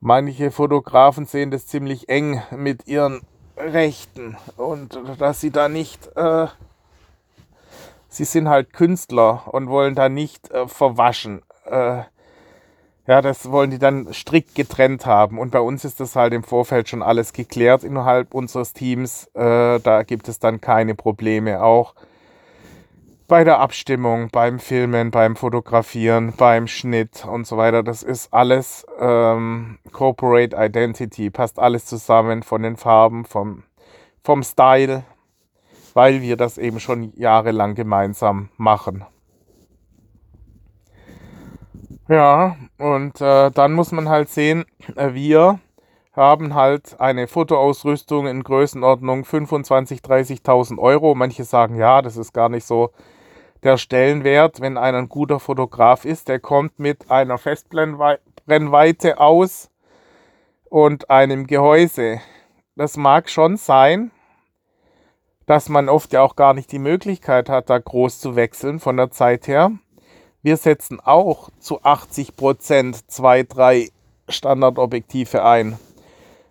Manche 0.04 0.50
Fotografen 0.50 1.28
sehen 1.28 1.52
das 1.52 1.68
ziemlich 1.68 2.10
eng 2.10 2.42
mit 2.50 2.88
ihren 2.88 3.22
Rechten 3.56 4.36
und 4.58 5.00
dass 5.20 5.40
sie 5.40 5.52
da 5.52 5.70
nicht... 5.70 6.08
Äh, 6.18 6.48
sie 8.08 8.26
sind 8.26 8.50
halt 8.50 8.74
Künstler 8.74 9.44
und 9.54 9.70
wollen 9.70 9.94
da 9.94 10.10
nicht 10.10 10.50
äh, 10.50 10.68
verwaschen. 10.68 11.44
Äh, 11.66 12.02
ja, 13.08 13.22
das 13.22 13.52
wollen 13.52 13.70
die 13.70 13.78
dann 13.78 14.12
strikt 14.12 14.56
getrennt 14.56 15.06
haben. 15.06 15.38
Und 15.38 15.52
bei 15.52 15.60
uns 15.60 15.86
ist 15.86 16.00
das 16.00 16.16
halt 16.16 16.34
im 16.34 16.44
Vorfeld 16.44 16.90
schon 16.90 17.04
alles 17.04 17.32
geklärt 17.32 17.84
innerhalb 17.84 18.34
unseres 18.34 18.74
Teams. 18.74 19.28
Äh, 19.36 19.80
da 19.80 20.04
gibt 20.04 20.28
es 20.28 20.40
dann 20.40 20.62
keine 20.62 20.96
Probleme. 20.96 21.64
Auch 21.64 21.94
bei 23.32 23.46
der 23.46 23.62
Abstimmung, 23.62 24.28
beim 24.30 24.60
Filmen, 24.60 25.10
beim 25.10 25.38
Fotografieren, 25.38 26.34
beim 26.36 26.68
Schnitt 26.68 27.26
und 27.26 27.48
so 27.48 27.56
weiter. 27.56 27.82
Das 27.82 28.04
ist 28.04 28.34
alles 28.34 28.86
ähm, 29.00 29.80
Corporate 29.94 30.54
Identity, 30.54 31.30
passt 31.30 31.58
alles 31.58 31.86
zusammen 31.86 32.44
von 32.44 32.62
den 32.62 32.76
Farben, 32.76 33.24
vom, 33.24 33.64
vom 34.22 34.44
Style, 34.44 35.06
weil 35.94 36.22
wir 36.22 36.36
das 36.36 36.58
eben 36.58 36.82
schon 36.82 37.14
jahrelang 37.16 37.74
gemeinsam 37.74 38.50
machen. 38.58 39.06
Ja, 42.10 42.58
und 42.78 43.22
äh, 43.22 43.50
dann 43.50 43.72
muss 43.72 43.94
man 43.94 44.10
halt 44.10 44.28
sehen, 44.28 44.66
äh, 44.98 45.14
wir 45.14 45.62
haben 46.12 46.54
halt 46.54 47.00
eine 47.00 47.28
Fotoausrüstung 47.28 48.28
in 48.28 48.44
Größenordnung 48.44 49.24
25.000, 49.24 50.02
30.000 50.02 50.80
Euro. 50.80 51.16
Manche 51.16 51.46
sagen, 51.46 51.78
ja, 51.78 52.02
das 52.02 52.18
ist 52.18 52.34
gar 52.34 52.50
nicht 52.50 52.66
so 52.66 52.92
der 53.64 53.78
Stellenwert, 53.78 54.62
wenn 54.62 54.78
einer 54.78 55.00
ein 55.00 55.10
guter 55.10 55.40
Fotograf 55.40 56.06
ist. 56.06 56.28
Der 56.28 56.40
kommt 56.40 56.80
mit 56.80 57.12
einer 57.12 57.38
Festbrennweite 57.38 59.20
aus 59.20 59.70
und 60.70 61.10
einem 61.10 61.48
Gehäuse. 61.48 62.22
Das 62.76 62.98
mag 62.98 63.30
schon 63.30 63.58
sein, 63.58 64.12
dass 65.46 65.70
man 65.70 65.90
oft 65.90 66.14
ja 66.14 66.22
auch 66.22 66.36
gar 66.36 66.54
nicht 66.54 66.72
die 66.72 66.80
Möglichkeit 66.80 67.50
hat, 67.50 67.70
da 67.70 67.78
groß 67.78 68.20
zu 68.20 68.36
wechseln 68.36 68.80
von 68.80 68.98
der 68.98 69.12
Zeit 69.12 69.48
her. 69.48 69.72
Wir 70.42 70.58
setzen 70.58 71.00
auch 71.00 71.50
zu 71.60 71.84
80 71.84 72.36
Prozent 72.36 73.12
zwei, 73.12 73.44
drei 73.44 73.90
Standardobjektive 74.28 75.44
ein. 75.44 75.78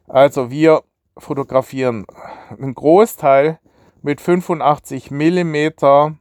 Also 0.06 0.50
wir 0.50 0.82
fotografieren 1.16 2.06
einen 2.50 2.74
Großteil 2.74 3.58
mit 4.02 4.20
85 4.20 5.10
mm 5.10 6.18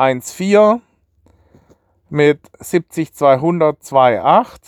1.4 0.00 0.80
mit 2.08 2.40
70 2.58 3.12
200 3.12 3.82
2.8 3.82 4.58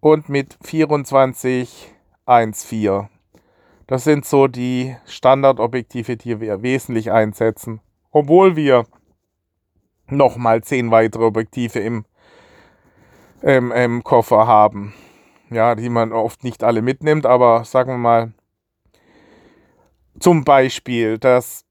und 0.00 0.28
mit 0.28 0.58
24 0.62 1.90
1.4. 2.26 3.08
Das 3.86 4.04
sind 4.04 4.26
so 4.26 4.46
die 4.46 4.94
Standardobjektive, 5.06 6.18
die 6.18 6.38
wir 6.38 6.60
wesentlich 6.60 7.10
einsetzen. 7.10 7.80
Obwohl 8.10 8.56
wir 8.56 8.84
nochmal 10.06 10.62
zehn 10.62 10.90
weitere 10.90 11.24
Objektive 11.24 11.78
im, 11.78 12.04
im, 13.40 13.72
im 13.72 14.04
Koffer 14.04 14.46
haben. 14.46 14.92
Ja, 15.48 15.74
die 15.74 15.88
man 15.88 16.12
oft 16.12 16.44
nicht 16.44 16.62
alle 16.62 16.82
mitnimmt, 16.82 17.24
aber 17.24 17.64
sagen 17.64 17.92
wir 17.92 17.98
mal, 17.98 18.34
zum 20.18 20.44
Beispiel 20.44 21.16
das 21.16 21.64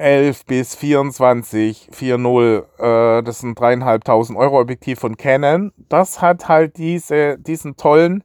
11 0.00 0.46
bis 0.46 0.74
24 0.74 1.90
4.0, 1.92 3.18
äh, 3.18 3.22
das 3.22 3.42
ein 3.42 3.54
dreieinhalbtausend 3.54 4.38
Euro 4.38 4.58
Objektiv 4.60 4.98
von 4.98 5.16
Canon. 5.16 5.72
Das 5.88 6.20
hat 6.22 6.48
halt 6.48 6.78
diese, 6.78 7.38
diesen 7.38 7.76
tollen 7.76 8.24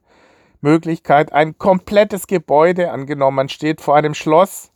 Möglichkeit, 0.60 1.32
ein 1.32 1.58
komplettes 1.58 2.26
Gebäude 2.26 2.90
angenommen. 2.90 3.36
Man 3.36 3.48
steht 3.48 3.80
vor 3.80 3.94
einem 3.94 4.14
Schloss. 4.14 4.72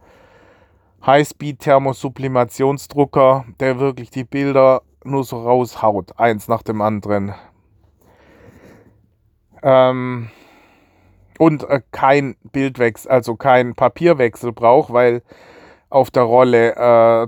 Highspeed-Thermosublimationsdrucker, 1.05 3.45
der 3.61 3.79
wirklich 3.79 4.09
die 4.11 4.25
Bilder 4.25 4.81
nur 5.05 5.25
so 5.25 5.43
raushaut, 5.43 6.19
eins 6.19 6.49
nach 6.49 6.63
dem 6.63 6.81
anderen. 6.81 7.35
Ähm, 9.63 10.31
und 11.39 11.69
äh, 11.69 11.83
kein 11.91 12.37
Bildwechsel, 12.53 13.11
also 13.11 13.37
kein 13.37 13.75
Papierwechsel 13.75 14.53
braucht, 14.53 14.93
weil 14.93 15.23
auf 15.91 16.11
der 16.11 16.23
Rolle 16.23 16.75
äh, 16.77 17.27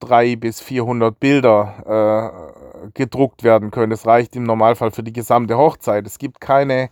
300 0.00 0.40
bis 0.40 0.60
400 0.60 1.18
Bilder 1.18 2.52
äh, 2.84 2.90
gedruckt 2.94 3.42
werden 3.42 3.70
können. 3.70 3.90
Das 3.90 4.06
reicht 4.06 4.36
im 4.36 4.44
Normalfall 4.44 4.90
für 4.90 5.02
die 5.02 5.12
gesamte 5.12 5.56
Hochzeit. 5.56 6.06
Es 6.06 6.18
gibt 6.18 6.40
keine 6.40 6.90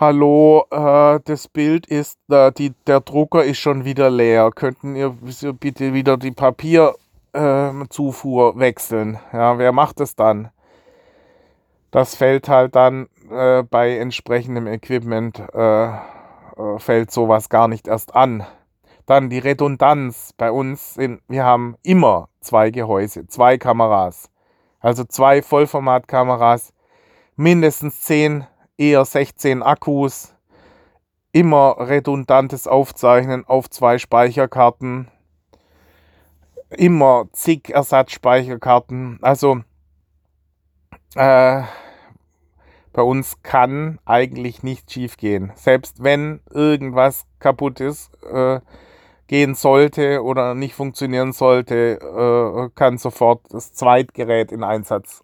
Hallo, 0.00 0.64
äh, 0.70 1.18
das 1.24 1.48
Bild 1.48 1.88
ist, 1.88 2.20
äh, 2.30 2.52
die, 2.52 2.72
der 2.86 3.00
Drucker 3.00 3.42
ist 3.42 3.58
schon 3.58 3.84
wieder 3.84 4.10
leer. 4.10 4.52
Könnten 4.54 4.94
ihr 4.94 5.10
bitte 5.10 5.92
wieder 5.92 6.16
die 6.16 6.30
Papierzufuhr 6.30 6.94
äh, 8.54 8.58
wechseln? 8.60 9.18
Ja, 9.32 9.58
wer 9.58 9.72
macht 9.72 9.98
das 9.98 10.14
dann? 10.14 10.50
Das 11.90 12.14
fällt 12.14 12.48
halt 12.48 12.76
dann 12.76 13.08
äh, 13.28 13.64
bei 13.64 13.98
entsprechendem 13.98 14.68
Equipment, 14.68 15.42
äh, 15.52 15.86
äh, 15.88 15.96
fällt 16.76 17.10
sowas 17.10 17.48
gar 17.48 17.66
nicht 17.66 17.88
erst 17.88 18.14
an. 18.14 18.46
Dann 19.04 19.30
die 19.30 19.40
Redundanz. 19.40 20.32
Bei 20.36 20.52
uns 20.52 20.94
sind, 20.94 21.22
wir 21.26 21.42
haben 21.42 21.74
immer 21.82 22.28
zwei 22.40 22.70
Gehäuse, 22.70 23.26
zwei 23.26 23.58
Kameras. 23.58 24.30
Also 24.78 25.02
zwei 25.02 25.42
Vollformatkameras, 25.42 26.72
mindestens 27.34 28.02
zehn 28.02 28.46
eher 28.78 29.04
16 29.04 29.62
Akkus, 29.62 30.34
immer 31.32 31.76
redundantes 31.78 32.66
Aufzeichnen 32.66 33.44
auf 33.46 33.68
zwei 33.68 33.98
Speicherkarten, 33.98 35.08
immer 36.70 37.26
zig 37.32 37.70
Ersatzspeicherkarten. 37.70 39.18
Also 39.20 39.60
äh, 41.14 41.62
bei 42.92 43.02
uns 43.02 43.42
kann 43.42 43.98
eigentlich 44.04 44.62
nichts 44.62 44.92
schief 44.92 45.16
gehen. 45.16 45.52
Selbst 45.54 46.02
wenn 46.02 46.40
irgendwas 46.50 47.26
kaputt 47.38 47.80
ist, 47.80 48.10
äh, 48.24 48.60
gehen 49.26 49.54
sollte 49.54 50.22
oder 50.22 50.54
nicht 50.54 50.74
funktionieren 50.74 51.32
sollte, 51.32 51.98
äh, 52.00 52.70
kann 52.74 52.98
sofort 52.98 53.42
das 53.50 53.72
Zweitgerät 53.74 54.50
in 54.50 54.64
Einsatz 54.64 55.22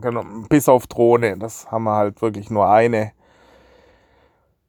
Genau, 0.00 0.24
bis 0.48 0.68
auf 0.68 0.86
Drohne. 0.86 1.36
Das 1.36 1.70
haben 1.70 1.84
wir 1.84 1.96
halt 1.96 2.22
wirklich 2.22 2.50
nur 2.50 2.68
eine. 2.70 3.12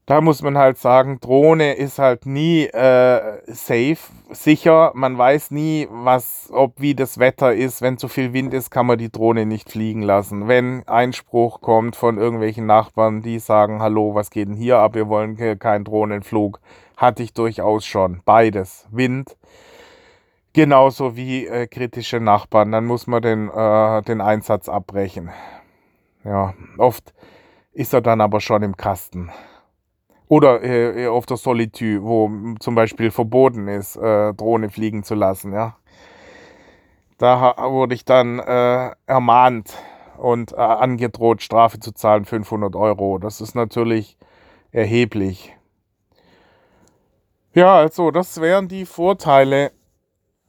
Da 0.07 0.19
muss 0.19 0.41
man 0.41 0.57
halt 0.57 0.77
sagen, 0.77 1.19
Drohne 1.21 1.73
ist 1.75 1.99
halt 1.99 2.25
nie 2.25 2.65
äh, 2.65 3.39
safe, 3.45 3.97
sicher. 4.31 4.91
Man 4.93 5.17
weiß 5.17 5.51
nie, 5.51 5.87
was, 5.89 6.49
ob 6.51 6.81
wie 6.81 6.95
das 6.95 7.17
Wetter 7.19 7.53
ist. 7.53 7.81
Wenn 7.81 7.97
zu 7.97 8.07
viel 8.07 8.33
Wind 8.33 8.53
ist, 8.53 8.71
kann 8.71 8.87
man 8.87 8.97
die 8.97 9.11
Drohne 9.11 9.45
nicht 9.45 9.69
fliegen 9.71 10.01
lassen. 10.01 10.47
Wenn 10.47 10.85
Einspruch 10.87 11.61
kommt 11.61 11.95
von 11.95 12.17
irgendwelchen 12.17 12.65
Nachbarn, 12.65 13.21
die 13.21 13.39
sagen, 13.39 13.81
hallo, 13.81 14.13
was 14.13 14.31
geht 14.31 14.49
denn 14.49 14.55
hier 14.55 14.79
ab? 14.79 14.95
Wir 14.95 15.07
wollen 15.07 15.37
keinen 15.59 15.85
Drohnenflug. 15.85 16.59
Hatte 16.97 17.23
ich 17.23 17.33
durchaus 17.33 17.85
schon. 17.85 18.21
Beides. 18.25 18.87
Wind 18.91 19.37
Genauso 20.53 21.15
wie 21.15 21.47
äh, 21.47 21.67
kritische 21.67 22.19
Nachbarn. 22.19 22.71
Dann 22.71 22.85
muss 22.85 23.07
man 23.07 23.21
den, 23.21 23.49
äh, 23.49 24.01
den 24.01 24.19
Einsatz 24.21 24.67
abbrechen. 24.67 25.29
Ja, 26.23 26.53
oft 26.77 27.13
ist 27.73 27.93
er 27.93 28.01
dann 28.01 28.21
aber 28.21 28.41
schon 28.41 28.61
im 28.61 28.75
Kasten. 28.75 29.31
Oder 30.27 30.63
äh, 30.63 31.07
auf 31.07 31.25
der 31.25 31.37
Solitude, 31.37 32.03
wo 32.03 32.29
zum 32.59 32.75
Beispiel 32.75 33.11
verboten 33.11 33.67
ist, 33.67 33.95
äh, 33.95 34.33
Drohne 34.33 34.69
fliegen 34.69 35.03
zu 35.03 35.15
lassen. 35.15 35.53
Ja. 35.53 35.77
Da 37.17 37.55
wurde 37.69 37.95
ich 37.95 38.03
dann 38.03 38.39
äh, 38.39 38.91
ermahnt 39.05 39.77
und 40.17 40.53
äh, 40.53 40.55
angedroht, 40.55 41.41
Strafe 41.41 41.79
zu 41.79 41.93
zahlen, 41.93 42.25
500 42.25 42.75
Euro. 42.75 43.17
Das 43.19 43.41
ist 43.41 43.55
natürlich 43.55 44.17
erheblich. 44.71 45.55
Ja, 47.53 47.75
also 47.75 48.11
das 48.11 48.39
wären 48.39 48.67
die 48.67 48.85
Vorteile 48.85 49.71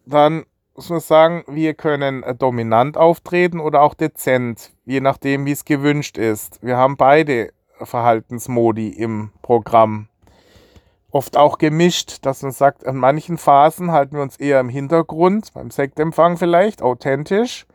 dann 0.07 0.45
muss 0.75 0.89
man 0.89 1.01
sagen, 1.01 1.45
wir 1.49 1.75
können 1.75 2.23
äh, 2.23 2.35
dominant 2.35 2.97
auftreten 2.97 3.61
oder 3.61 3.83
auch 3.83 3.95
dezent, 3.95 4.73
je 4.85 5.01
nachdem, 5.01 5.45
wie 5.47 5.53
es 5.53 5.65
gewünscht 5.65 6.19
ist. 6.19 6.63
Wir 6.63 6.77
haben 6.77 6.97
beide 6.97 7.53
Verhaltensmodi 7.81 8.89
im 8.89 9.31
Programm. 9.43 10.09
Oft 11.11 11.37
auch 11.37 11.59
gemischt, 11.59 12.25
dass 12.25 12.43
man 12.43 12.53
sagt, 12.53 12.87
an 12.87 12.97
manchen 12.97 13.37
Phasen 13.37 13.93
halten 13.93 14.17
wir 14.17 14.23
uns 14.23 14.39
eher 14.39 14.61
im 14.61 14.71
Hintergrund, 14.71 15.53
beim 15.53 15.71
Sektempfang 15.71 16.39
vielleicht, 16.39 16.81
authentisch. 16.81 17.67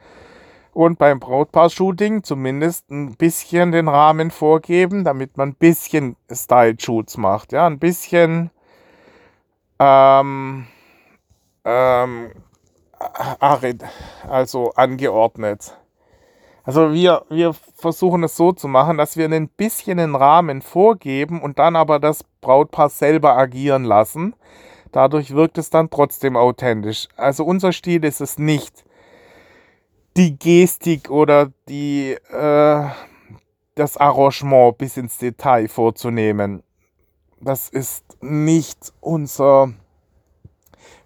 Und 0.74 1.00
beim 1.00 1.20
Brautpaar-Shooting 1.20 2.24
zumindest 2.24 2.92
ein 2.92 3.16
bisschen 3.16 3.72
den 3.72 3.88
Rahmen 3.88 4.30
vorgeben, 4.30 5.04
damit 5.04 5.36
man 5.36 5.50
ein 5.50 5.56
bisschen 5.56 6.16
Style-Shoots 6.32 7.18
macht. 7.18 7.52
Ja, 7.52 7.66
ein 7.66 7.80
bisschen 7.80 8.52
ähm, 9.80 10.68
ähm, 11.68 12.32
also 14.28 14.72
angeordnet. 14.72 15.78
Also 16.64 16.92
wir, 16.92 17.24
wir 17.30 17.54
versuchen 17.54 18.24
es 18.24 18.36
so 18.36 18.52
zu 18.52 18.68
machen, 18.68 18.98
dass 18.98 19.16
wir 19.16 19.30
ein 19.32 19.48
bisschen 19.48 20.00
einen 20.00 20.16
Rahmen 20.16 20.62
vorgeben 20.62 21.42
und 21.42 21.60
dann 21.60 21.76
aber 21.76 22.00
das 22.00 22.24
Brautpaar 22.42 22.90
selber 22.90 23.38
agieren 23.38 23.84
lassen. 23.84 24.36
Dadurch 24.92 25.34
wirkt 25.34 25.58
es 25.58 25.70
dann 25.70 25.90
trotzdem 25.90 26.36
authentisch. 26.36 27.08
Also 27.16 27.46
unser 27.46 27.72
Stil 27.72 28.04
ist 28.04 28.20
es 28.20 28.38
nicht, 28.38 28.84
die 30.18 30.38
Gestik 30.38 31.10
oder 31.10 31.52
die, 31.70 32.18
äh, 32.32 32.86
das 33.76 33.98
Arrangement 33.98 34.78
bis 34.78 34.98
ins 34.98 35.18
Detail 35.20 35.68
vorzunehmen. 35.68 36.64
Das 37.40 37.70
ist 37.70 38.04
nicht 38.22 38.92
unser, 39.00 39.74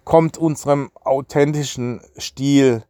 kommt 0.04 0.38
unserem 0.38 0.90
authentischen 1.04 2.00
Stil 2.18 2.84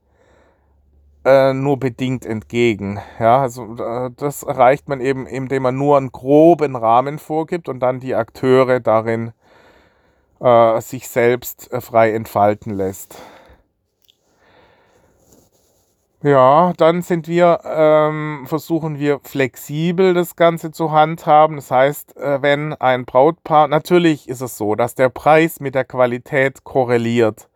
äh, 1.25 1.53
nur 1.53 1.79
bedingt 1.79 2.27
entgegen. 2.27 3.01
Ja, 3.19 3.41
also 3.41 3.77
äh, 3.77 4.11
das 4.17 4.43
erreicht 4.43 4.89
man 4.89 5.01
eben, 5.01 5.27
indem 5.27 5.63
man 5.63 5.77
nur 5.77 5.97
einen 5.97 6.11
groben 6.11 6.77
Rahmen 6.77 7.19
vorgibt 7.19 7.69
und 7.69 7.81
dann 7.81 8.01
die 8.01 8.15
Akteure 8.15 8.81
darin 8.81 9.33
äh, 10.41 10.81
sich 10.81 11.09
selbst 11.09 11.73
äh, 11.73 11.81
frei 11.81 12.13
entfalten 12.13 12.75
lässt. 12.75 13.17
Ja, 16.25 16.73
dann 16.77 17.03
sind 17.03 17.27
wir, 17.27 17.61
ähm, 17.65 18.45
versuchen 18.47 19.01
wir 19.01 19.19
flexibel 19.25 20.15
das 20.15 20.37
Ganze 20.37 20.71
zu 20.71 20.93
handhaben. 20.93 21.57
Das 21.57 21.73
heißt, 21.73 22.17
äh, 22.17 22.41
wenn 22.41 22.75
ein 22.75 23.05
Brautpaar, 23.05 23.67
natürlich 23.67 24.29
ist 24.29 24.41
es 24.41 24.57
so, 24.57 24.77
dass 24.77 24.95
der 24.95 25.09
Preis 25.09 25.59
mit 25.59 25.75
der 25.75 25.85
Qualität 25.85 26.63
korreliert. 26.63 27.49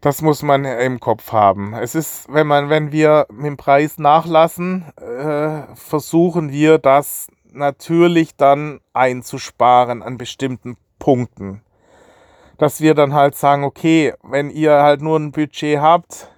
Das 0.00 0.20
muss 0.20 0.42
man 0.42 0.64
im 0.64 0.98
Kopf 0.98 1.30
haben. 1.30 1.74
Es 1.74 1.94
ist, 1.94 2.26
wenn 2.28 2.48
man, 2.48 2.70
wenn 2.70 2.90
wir 2.90 3.26
mit 3.30 3.46
dem 3.46 3.56
Preis 3.56 3.98
nachlassen, 3.98 4.92
äh, 4.96 5.76
versuchen 5.76 6.50
wir 6.50 6.78
das 6.78 7.28
natürlich 7.52 8.34
dann 8.36 8.80
einzusparen 8.94 10.02
an 10.02 10.18
bestimmten 10.18 10.76
Punkten. 10.98 11.62
Dass 12.58 12.80
wir 12.80 12.94
dann 12.94 13.14
halt 13.14 13.36
sagen, 13.36 13.62
okay, 13.62 14.12
wenn 14.24 14.50
ihr 14.50 14.72
halt 14.82 15.02
nur 15.02 15.20
ein 15.20 15.30
Budget 15.30 15.78
habt, 15.78 16.31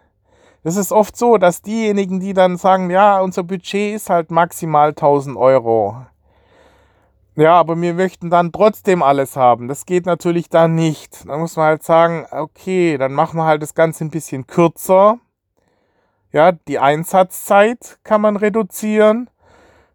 das 0.64 0.76
ist 0.76 0.92
oft 0.92 1.16
so, 1.16 1.36
dass 1.36 1.62
diejenigen, 1.62 2.20
die 2.20 2.32
dann 2.32 2.56
sagen, 2.56 2.90
ja, 2.90 3.20
unser 3.20 3.42
Budget 3.42 3.94
ist 3.94 4.08
halt 4.08 4.30
maximal 4.30 4.88
1000 4.88 5.36
Euro. 5.36 6.06
Ja, 7.36 7.52
aber 7.54 7.80
wir 7.80 7.94
möchten 7.94 8.30
dann 8.30 8.50
trotzdem 8.50 9.02
alles 9.02 9.36
haben. 9.36 9.68
Das 9.68 9.84
geht 9.86 10.06
natürlich 10.06 10.48
dann 10.48 10.74
nicht. 10.74 11.28
Da 11.28 11.36
muss 11.36 11.56
man 11.56 11.66
halt 11.66 11.82
sagen, 11.82 12.26
okay, 12.30 12.96
dann 12.96 13.12
machen 13.12 13.36
wir 13.36 13.44
halt 13.44 13.60
das 13.60 13.74
Ganze 13.74 14.04
ein 14.04 14.10
bisschen 14.10 14.46
kürzer. 14.46 15.18
Ja, 16.32 16.52
die 16.52 16.78
Einsatzzeit 16.78 17.98
kann 18.02 18.22
man 18.22 18.36
reduzieren. 18.36 19.28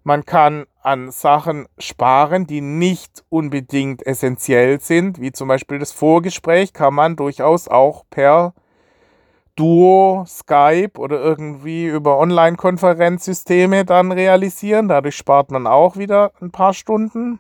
Man 0.04 0.26
kann 0.26 0.66
an 0.82 1.12
Sachen 1.12 1.68
sparen, 1.78 2.46
die 2.46 2.62
nicht 2.62 3.24
unbedingt 3.30 4.06
essentiell 4.06 4.80
sind, 4.80 5.20
wie 5.20 5.32
zum 5.32 5.48
Beispiel 5.48 5.80
das 5.80 5.92
Vorgespräch, 5.92 6.74
kann 6.74 6.94
man 6.94 7.16
durchaus 7.16 7.68
auch 7.68 8.04
per 8.10 8.54
Duo, 9.60 10.24
Skype 10.26 10.98
oder 10.98 11.20
irgendwie 11.20 11.86
über 11.86 12.18
Online-Konferenzsysteme 12.18 13.84
dann 13.84 14.14
realisieren. 14.14 14.88
Dadurch 14.88 15.18
spart 15.18 15.52
man 15.52 15.68
auch 15.68 15.98
wieder 15.98 16.32
ein 16.42 16.50
paar 16.50 16.74
Stunden. 16.74 17.40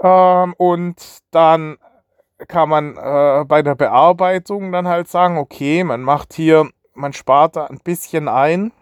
Ähm, 0.00 0.54
und 0.56 1.18
dann 1.30 1.76
kann 2.46 2.70
man 2.70 2.96
äh, 2.96 3.44
bei 3.44 3.60
der 3.60 3.74
Bearbeitung 3.74 4.72
dann 4.72 4.88
halt 4.88 5.08
sagen, 5.08 5.36
okay, 5.36 5.84
man 5.84 6.00
macht 6.00 6.32
hier, 6.32 6.70
man 6.94 7.12
spart 7.12 7.56
da 7.56 7.66
ein 7.66 7.80
bisschen 7.84 8.28
ein. 8.28 8.72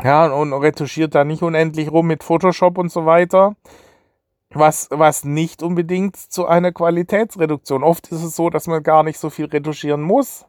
Ja, 0.00 0.26
und 0.26 0.52
retuschiert 0.52 1.16
da 1.16 1.24
nicht 1.24 1.42
unendlich 1.42 1.90
rum 1.90 2.06
mit 2.06 2.22
Photoshop 2.22 2.78
und 2.78 2.92
so 2.92 3.04
weiter 3.04 3.56
was, 4.54 4.88
was 4.90 5.24
nicht 5.24 5.62
unbedingt 5.62 6.16
zu 6.16 6.46
einer 6.46 6.72
Qualitätsreduktion. 6.72 7.82
Oft 7.82 8.08
ist 8.08 8.22
es 8.22 8.36
so, 8.36 8.50
dass 8.50 8.66
man 8.66 8.82
gar 8.82 9.02
nicht 9.02 9.18
so 9.18 9.30
viel 9.30 9.46
retuschieren 9.46 10.02
muss. 10.02 10.46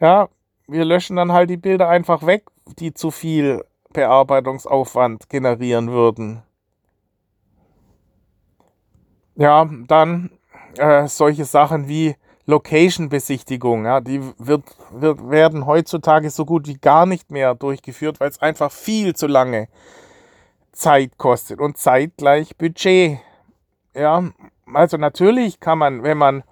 Ja, 0.00 0.28
wir 0.66 0.84
löschen 0.84 1.16
dann 1.16 1.32
halt 1.32 1.50
die 1.50 1.56
Bilder 1.56 1.88
einfach 1.88 2.24
weg, 2.24 2.44
die 2.78 2.94
zu 2.94 3.10
viel 3.10 3.64
Bearbeitungsaufwand 3.92 5.28
generieren 5.28 5.90
würden. 5.90 6.42
Ja, 9.34 9.68
dann 9.88 10.30
äh, 10.76 11.06
solche 11.08 11.44
Sachen 11.44 11.88
wie 11.88 12.14
Location-Besichtigung, 12.46 13.84
ja, 13.84 14.00
die 14.00 14.20
wird, 14.38 14.64
wird, 14.90 15.30
werden 15.30 15.66
heutzutage 15.66 16.30
so 16.30 16.44
gut 16.44 16.66
wie 16.66 16.76
gar 16.76 17.06
nicht 17.06 17.30
mehr 17.30 17.54
durchgeführt, 17.54 18.20
weil 18.20 18.28
es 18.28 18.40
einfach 18.40 18.72
viel 18.72 19.14
zu 19.14 19.26
lange 19.26 19.68
Zeit 20.80 21.18
kostet 21.18 21.60
und 21.60 21.76
zeitgleich 21.76 22.56
Budget. 22.56 23.18
Ja, 23.94 24.24
also 24.72 24.96
natürlich 24.96 25.60
kann 25.60 25.78
man, 25.78 26.02
wenn 26.02 26.18
man 26.18 26.42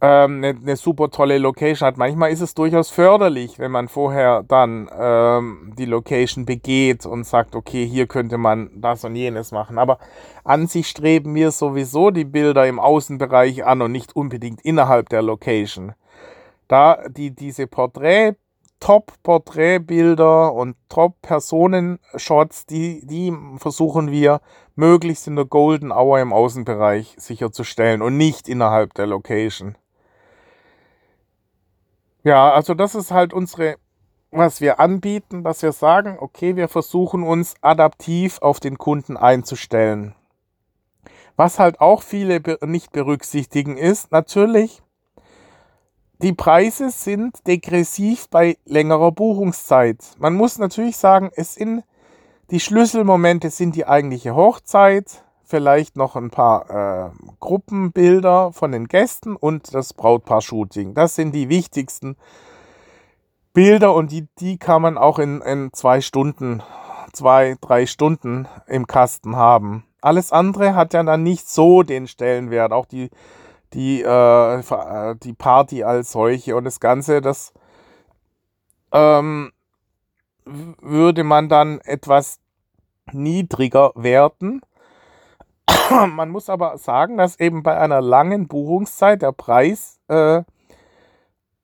ähm, 0.00 0.38
eine, 0.38 0.48
eine, 0.48 0.76
super 0.76 1.10
tolle 1.10 1.38
Location 1.38 1.86
hat, 1.86 1.96
manchmal 1.96 2.32
ist 2.32 2.40
es 2.40 2.54
durchaus 2.54 2.90
förderlich, 2.90 3.60
wenn 3.60 3.70
man 3.70 3.86
vorher 3.86 4.42
dann 4.42 4.90
ähm, 4.92 5.74
die 5.78 5.84
Location 5.84 6.44
begeht 6.44 7.06
und 7.06 7.24
sagt, 7.24 7.54
okay, 7.54 7.86
hier 7.86 8.08
könnte 8.08 8.36
man 8.36 8.70
das 8.74 9.04
und 9.04 9.14
jenes 9.14 9.52
machen. 9.52 9.78
Aber 9.78 9.98
an 10.42 10.66
sich 10.66 10.88
streben 10.88 11.36
wir 11.36 11.52
sowieso 11.52 12.10
die 12.10 12.24
Bilder 12.24 12.66
im 12.66 12.80
Außenbereich 12.80 13.64
an 13.64 13.80
und 13.80 13.92
nicht 13.92 14.16
unbedingt 14.16 14.60
innerhalb 14.62 15.08
der 15.08 15.22
Location. 15.22 15.92
Da 16.66 17.08
die, 17.08 17.30
diese 17.30 17.68
Porträt 17.68 18.34
Top-Porträtbilder 18.82 20.52
und 20.52 20.74
Top-Personenshots, 20.88 22.66
die, 22.66 23.06
die 23.06 23.32
versuchen 23.58 24.10
wir 24.10 24.40
möglichst 24.74 25.28
in 25.28 25.36
der 25.36 25.44
Golden 25.44 25.92
Hour 25.92 26.18
im 26.18 26.32
Außenbereich 26.32 27.14
sicherzustellen 27.16 28.02
und 28.02 28.16
nicht 28.16 28.48
innerhalb 28.48 28.92
der 28.94 29.06
Location. 29.06 29.78
Ja, 32.24 32.52
also 32.52 32.74
das 32.74 32.96
ist 32.96 33.12
halt 33.12 33.32
unsere, 33.32 33.76
was 34.32 34.60
wir 34.60 34.80
anbieten, 34.80 35.44
dass 35.44 35.62
wir 35.62 35.70
sagen, 35.70 36.16
okay, 36.18 36.56
wir 36.56 36.66
versuchen 36.66 37.22
uns 37.22 37.54
adaptiv 37.60 38.42
auf 38.42 38.58
den 38.58 38.78
Kunden 38.78 39.16
einzustellen. 39.16 40.16
Was 41.36 41.60
halt 41.60 41.80
auch 41.80 42.02
viele 42.02 42.42
nicht 42.62 42.90
berücksichtigen 42.90 43.76
ist, 43.76 44.10
natürlich, 44.10 44.82
die 46.22 46.32
Preise 46.32 46.90
sind 46.90 47.46
degressiv 47.46 48.28
bei 48.30 48.56
längerer 48.64 49.12
Buchungszeit. 49.12 49.98
Man 50.18 50.34
muss 50.34 50.58
natürlich 50.58 50.96
sagen, 50.96 51.30
es 51.34 51.54
sind 51.54 51.82
die 52.50 52.60
Schlüsselmomente 52.60 53.48
sind 53.48 53.76
die 53.76 53.86
eigentliche 53.86 54.34
Hochzeit, 54.34 55.24
vielleicht 55.42 55.96
noch 55.96 56.16
ein 56.16 56.30
paar 56.30 56.68
äh, 56.70 57.10
Gruppenbilder 57.40 58.52
von 58.52 58.72
den 58.72 58.88
Gästen 58.88 59.36
und 59.36 59.72
das 59.72 59.94
Brautpaar-Shooting. 59.94 60.92
Das 60.92 61.14
sind 61.14 61.34
die 61.34 61.48
wichtigsten 61.48 62.16
Bilder 63.54 63.94
und 63.94 64.12
die, 64.12 64.28
die 64.38 64.58
kann 64.58 64.82
man 64.82 64.98
auch 64.98 65.18
in, 65.18 65.40
in 65.40 65.72
zwei 65.72 66.02
Stunden, 66.02 66.62
zwei, 67.14 67.56
drei 67.60 67.86
Stunden 67.86 68.46
im 68.66 68.86
Kasten 68.86 69.36
haben. 69.36 69.84
Alles 70.02 70.30
andere 70.30 70.74
hat 70.74 70.92
ja 70.92 71.02
dann 71.02 71.22
nicht 71.22 71.48
so 71.48 71.82
den 71.82 72.06
Stellenwert. 72.06 72.72
Auch 72.72 72.86
die 72.86 73.08
die, 73.74 74.02
äh, 74.02 74.60
äh, 74.60 75.16
die 75.16 75.32
Party 75.32 75.84
als 75.84 76.12
solche 76.12 76.56
und 76.56 76.64
das 76.64 76.80
Ganze, 76.80 77.20
das 77.20 77.52
ähm, 78.92 79.52
würde 80.44 81.24
man 81.24 81.48
dann 81.48 81.80
etwas 81.80 82.40
niedriger 83.12 83.92
werten. 83.94 84.60
man 85.90 86.30
muss 86.30 86.48
aber 86.48 86.78
sagen, 86.78 87.16
dass 87.16 87.38
eben 87.38 87.62
bei 87.62 87.78
einer 87.78 88.00
langen 88.00 88.48
Buchungszeit 88.48 89.22
der 89.22 89.32
Preis 89.32 90.00
äh, 90.08 90.42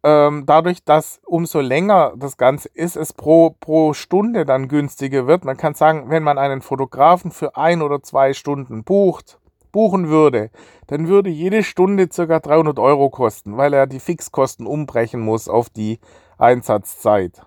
ähm, 0.04 0.44
dadurch, 0.46 0.84
dass 0.84 1.20
umso 1.24 1.60
länger 1.60 2.14
das 2.16 2.36
Ganze 2.36 2.68
ist, 2.68 2.96
es 2.96 3.12
pro, 3.12 3.56
pro 3.58 3.94
Stunde 3.94 4.46
dann 4.46 4.68
günstiger 4.68 5.26
wird. 5.26 5.44
Man 5.44 5.56
kann 5.56 5.74
sagen, 5.74 6.08
wenn 6.08 6.22
man 6.22 6.38
einen 6.38 6.62
Fotografen 6.62 7.32
für 7.32 7.56
ein 7.56 7.82
oder 7.82 8.02
zwei 8.02 8.32
Stunden 8.32 8.84
bucht, 8.84 9.38
buchen 9.78 10.08
würde, 10.08 10.50
dann 10.88 11.06
würde 11.06 11.30
jede 11.30 11.62
Stunde 11.62 12.08
ca. 12.08 12.40
300 12.40 12.80
Euro 12.80 13.10
kosten, 13.10 13.56
weil 13.56 13.72
er 13.72 13.86
die 13.86 14.00
Fixkosten 14.00 14.66
umbrechen 14.66 15.20
muss 15.20 15.48
auf 15.48 15.70
die 15.70 16.00
Einsatzzeit. 16.36 17.46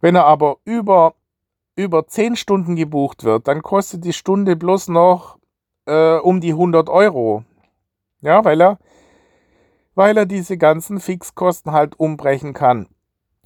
Wenn 0.00 0.14
er 0.14 0.24
aber 0.24 0.56
über, 0.64 1.12
über 1.76 2.06
10 2.06 2.36
Stunden 2.36 2.76
gebucht 2.76 3.24
wird, 3.24 3.46
dann 3.46 3.60
kostet 3.60 4.06
die 4.06 4.14
Stunde 4.14 4.56
bloß 4.56 4.88
noch 4.88 5.36
äh, 5.84 6.16
um 6.16 6.40
die 6.40 6.52
100 6.52 6.88
Euro. 6.88 7.44
Ja, 8.22 8.42
weil 8.46 8.62
er, 8.62 8.78
weil 9.94 10.16
er 10.16 10.24
diese 10.24 10.56
ganzen 10.56 10.98
Fixkosten 10.98 11.72
halt 11.72 12.00
umbrechen 12.00 12.54
kann. 12.54 12.88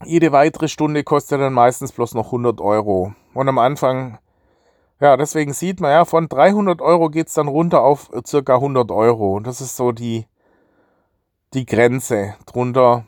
Jede 0.05 0.31
weitere 0.31 0.69
Stunde 0.69 1.03
kostet 1.03 1.41
dann 1.41 1.53
meistens 1.53 1.91
bloß 1.91 2.15
noch 2.15 2.27
100 2.27 2.61
Euro. 2.61 3.13
Und 3.35 3.49
am 3.49 3.59
Anfang 3.59 4.21
Ja, 4.99 5.19
deswegen 5.19 5.53
sieht 5.53 5.81
man 5.81 5.91
ja, 5.91 6.05
von 6.07 6.29
300 6.29 6.81
Euro 6.81 7.11
geht 7.11 7.29
es 7.29 7.35
dann 7.35 7.49
runter 7.49 7.83
auf 7.83 8.11
circa 8.27 8.55
100 8.55 8.91
Euro. 8.91 9.41
Das 9.41 9.61
ist 9.61 9.77
so 9.77 9.93
die, 9.93 10.27
die 11.53 11.67
Grenze. 11.67 12.35
Drunter 12.47 13.05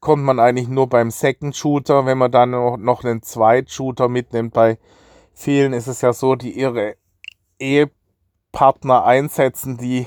kommt 0.00 0.22
man 0.22 0.38
eigentlich 0.38 0.68
nur 0.68 0.88
beim 0.88 1.10
Second 1.10 1.56
Shooter, 1.56 2.06
wenn 2.06 2.18
man 2.18 2.30
dann 2.30 2.50
noch 2.50 3.02
einen 3.04 3.22
Zweit-Shooter 3.22 4.08
mitnimmt. 4.08 4.54
Bei 4.54 4.78
vielen 5.34 5.72
ist 5.72 5.88
es 5.88 6.02
ja 6.02 6.12
so, 6.12 6.36
die 6.36 6.52
ihre 6.52 6.96
Ehepartner 7.58 9.04
einsetzen, 9.04 9.78
die, 9.78 10.06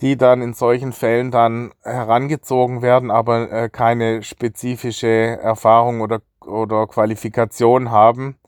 die 0.00 0.16
dann 0.16 0.40
in 0.40 0.54
solchen 0.54 0.92
Fällen 0.92 1.32
dann 1.32 1.72
herangezogen 1.82 2.80
werden, 2.80 3.10
aber 3.10 3.50
äh, 3.50 3.68
keine 3.68 4.22
spezifische 4.22 5.08
Erfahrung 5.08 6.00
oder, 6.00 6.22
oder 6.46 6.86
Qualifikation 6.86 7.90
haben. 7.90 8.38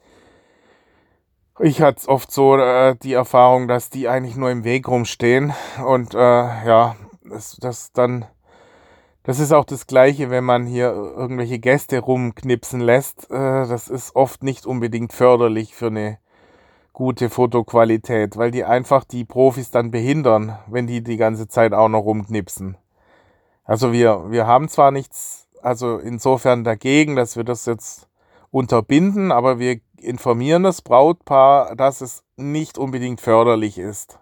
Ich 1.63 1.83
hatte 1.83 2.09
oft 2.09 2.33
so 2.33 2.57
äh, 2.57 2.97
die 3.03 3.13
Erfahrung, 3.13 3.69
dass 3.69 3.91
die 3.91 4.09
eigentlich 4.09 4.35
nur 4.35 4.51
im 4.51 4.65
Weg 4.65 4.89
rumstehen 4.89 5.53
und 5.85 6.15
äh, 6.15 6.19
ja, 6.19 6.97
das, 7.23 7.59
das 7.61 7.93
dann, 7.93 8.25
das 9.25 9.41
ist 9.41 9.53
auch 9.53 9.67
das 9.67 9.87
Gleiche, 9.87 10.31
wenn 10.31 10.45
man 10.45 10.65
hier 10.65 10.91
irgendwelche 10.91 11.59
Gäste 11.59 11.99
rumknipsen 11.99 12.81
lässt. 12.81 13.31
Äh, 13.31 13.69
das 13.69 13.89
ist 13.89 14.17
oft 14.17 14.43
nicht 14.43 14.65
unbedingt 14.65 15.13
förderlich 15.13 15.75
für 15.75 15.89
eine 15.89 16.17
gute 16.95 17.29
Fotoqualität, 17.29 18.39
weil 18.39 18.51
die 18.51 18.65
einfach 18.65 19.05
die 19.05 19.27
Profis 19.27 19.71
dann 19.71 19.91
behindern, 19.91 20.59
wenn 20.67 20.87
die 20.87 21.03
die 21.03 21.19
ganze 21.19 21.47
Zeit 21.47 21.75
auch 21.75 21.91
noch 21.91 22.05
rumknipsen. 22.05 22.79
Also 23.65 23.93
wir, 23.93 24.31
wir 24.31 24.47
haben 24.47 24.71
zwar 24.71 24.93
nichts, 24.93 25.47
also 25.61 25.99
insofern 25.99 26.65
dagegen, 26.65 27.17
dass 27.17 27.37
wir 27.37 27.45
das 27.45 27.67
jetzt 27.67 28.09
unterbinden, 28.51 29.31
aber 29.31 29.59
wir 29.59 29.81
informieren 30.03 30.63
das 30.63 30.83
Brautpaar, 30.83 31.77
dass 31.77 32.01
es 32.01 32.23
nicht 32.37 32.79
unbedingt 32.79 33.21
förderlich 33.21 33.79
ist. 33.79 34.19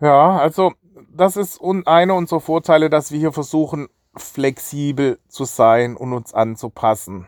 Ja, 0.00 0.38
also 0.38 0.72
das 1.12 1.36
ist 1.36 1.60
einer 1.62 2.14
unserer 2.14 2.40
Vorteile, 2.40 2.90
dass 2.90 3.12
wir 3.12 3.18
hier 3.18 3.32
versuchen, 3.32 3.88
flexibel 4.16 5.18
zu 5.28 5.44
sein 5.44 5.96
und 5.96 6.12
uns 6.12 6.34
anzupassen. 6.34 7.26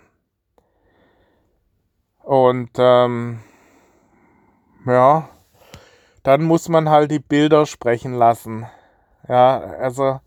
Und 2.23 2.71
ähm, 2.79 3.41
ja, 4.87 5.29
dann 6.23 6.43
muss 6.45 6.69
man 6.69 6.89
halt 6.89 7.11
die 7.11 7.19
Bilder 7.19 7.67
sprechen 7.67 8.15
lassen. 8.15 8.67
Ja, 9.29 9.59
also 9.59 10.21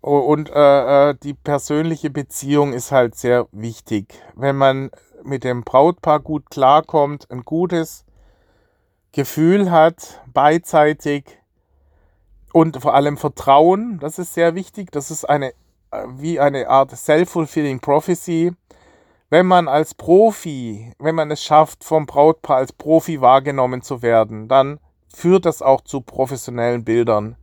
und 0.00 0.50
äh, 0.50 1.10
äh, 1.10 1.14
die 1.22 1.34
persönliche 1.34 2.10
Beziehung 2.10 2.72
ist 2.72 2.92
halt 2.92 3.16
sehr 3.16 3.48
wichtig. 3.52 4.14
Wenn 4.34 4.56
man 4.56 4.90
mit 5.24 5.44
dem 5.44 5.64
Brautpaar 5.64 6.20
gut 6.20 6.50
klarkommt, 6.50 7.30
ein 7.30 7.42
gutes 7.42 8.04
Gefühl 9.12 9.70
hat, 9.70 10.22
beidseitig 10.32 11.38
und 12.52 12.80
vor 12.80 12.94
allem 12.94 13.16
Vertrauen, 13.16 13.98
das 13.98 14.18
ist 14.18 14.34
sehr 14.34 14.54
wichtig. 14.54 14.92
Das 14.92 15.10
ist 15.10 15.24
eine 15.24 15.52
äh, 15.90 16.04
wie 16.08 16.40
eine 16.40 16.68
Art 16.68 16.90
self-fulfilling 16.90 17.80
prophecy. 17.80 18.52
Wenn 19.28 19.46
man 19.46 19.68
als 19.68 19.94
Profi, 19.94 20.92
wenn 20.98 21.14
man 21.14 21.30
es 21.30 21.42
schafft, 21.42 21.84
vom 21.84 22.06
Brautpaar 22.06 22.58
als 22.58 22.72
Profi 22.72 23.20
wahrgenommen 23.20 23.82
zu 23.82 24.02
werden, 24.02 24.48
dann 24.48 24.78
führt 25.12 25.46
das 25.46 25.62
auch 25.62 25.80
zu 25.80 26.00
professionellen 26.00 26.84
Bildern. 26.84 27.36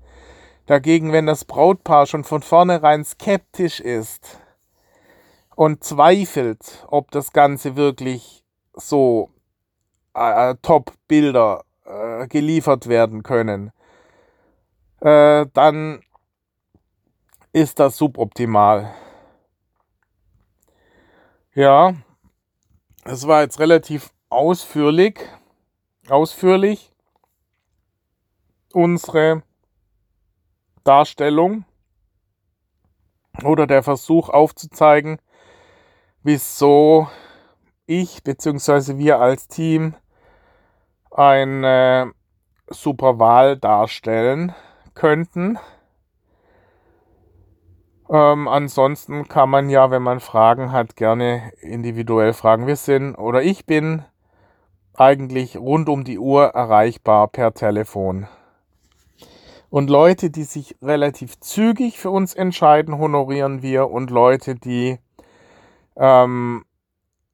Dagegen, 0.65 1.11
wenn 1.11 1.25
das 1.25 1.43
Brautpaar 1.43 2.05
schon 2.05 2.23
von 2.23 2.41
vornherein 2.41 3.03
skeptisch 3.03 3.81
ist 3.81 4.39
und 5.55 5.83
zweifelt, 5.83 6.85
ob 6.87 7.11
das 7.11 7.33
Ganze 7.33 7.75
wirklich 7.75 8.45
so 8.73 9.29
äh, 10.13 10.55
Top-Bilder 10.61 11.65
äh, 11.85 12.27
geliefert 12.27 12.87
werden 12.87 13.23
können, 13.23 13.71
äh, 15.01 15.45
dann 15.53 16.01
ist 17.51 17.79
das 17.79 17.97
suboptimal. 17.97 18.93
Ja, 21.53 21.93
es 23.03 23.27
war 23.27 23.41
jetzt 23.41 23.59
relativ 23.59 24.11
ausführlich, 24.29 25.19
ausführlich 26.07 26.91
unsere 28.71 29.43
Darstellung 30.83 31.65
oder 33.43 33.67
der 33.67 33.83
Versuch 33.83 34.29
aufzuzeigen, 34.29 35.17
wieso 36.21 37.07
ich 37.85 38.23
bzw. 38.23 38.97
wir 38.97 39.19
als 39.19 39.47
Team 39.47 39.95
eine 41.11 42.11
super 42.67 43.19
Wahl 43.19 43.57
darstellen 43.57 44.53
könnten. 44.93 45.57
Ähm, 48.09 48.47
ansonsten 48.47 49.27
kann 49.27 49.49
man 49.49 49.69
ja, 49.69 49.89
wenn 49.91 50.03
man 50.03 50.19
Fragen 50.19 50.71
hat, 50.71 50.95
gerne 50.95 51.51
individuell 51.61 52.33
fragen. 52.33 52.67
Wir 52.67 52.75
sind 52.75 53.15
oder 53.15 53.41
ich 53.41 53.65
bin 53.65 54.03
eigentlich 54.93 55.57
rund 55.57 55.89
um 55.89 56.03
die 56.03 56.19
Uhr 56.19 56.49
erreichbar 56.49 57.27
per 57.27 57.53
Telefon. 57.53 58.27
Und 59.73 59.89
Leute, 59.89 60.29
die 60.29 60.43
sich 60.43 60.75
relativ 60.83 61.39
zügig 61.39 61.97
für 61.97 62.11
uns 62.11 62.35
entscheiden, 62.35 62.99
honorieren 62.99 63.63
wir. 63.63 63.89
Und 63.89 64.11
Leute, 64.11 64.53
die 64.53 64.99
ähm, 65.95 66.63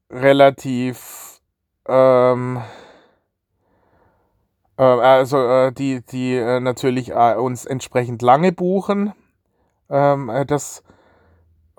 relativ, 0.08 1.42
ähm, 1.86 2.62
äh, 4.78 4.82
also 4.82 5.36
äh, 5.36 5.72
die, 5.72 6.00
die 6.00 6.34
äh, 6.36 6.60
natürlich 6.60 7.10
äh, 7.10 7.34
uns 7.34 7.66
entsprechend 7.66 8.22
lange 8.22 8.52
buchen, 8.52 9.12
ähm, 9.90 10.30
äh, 10.30 10.46
das 10.46 10.82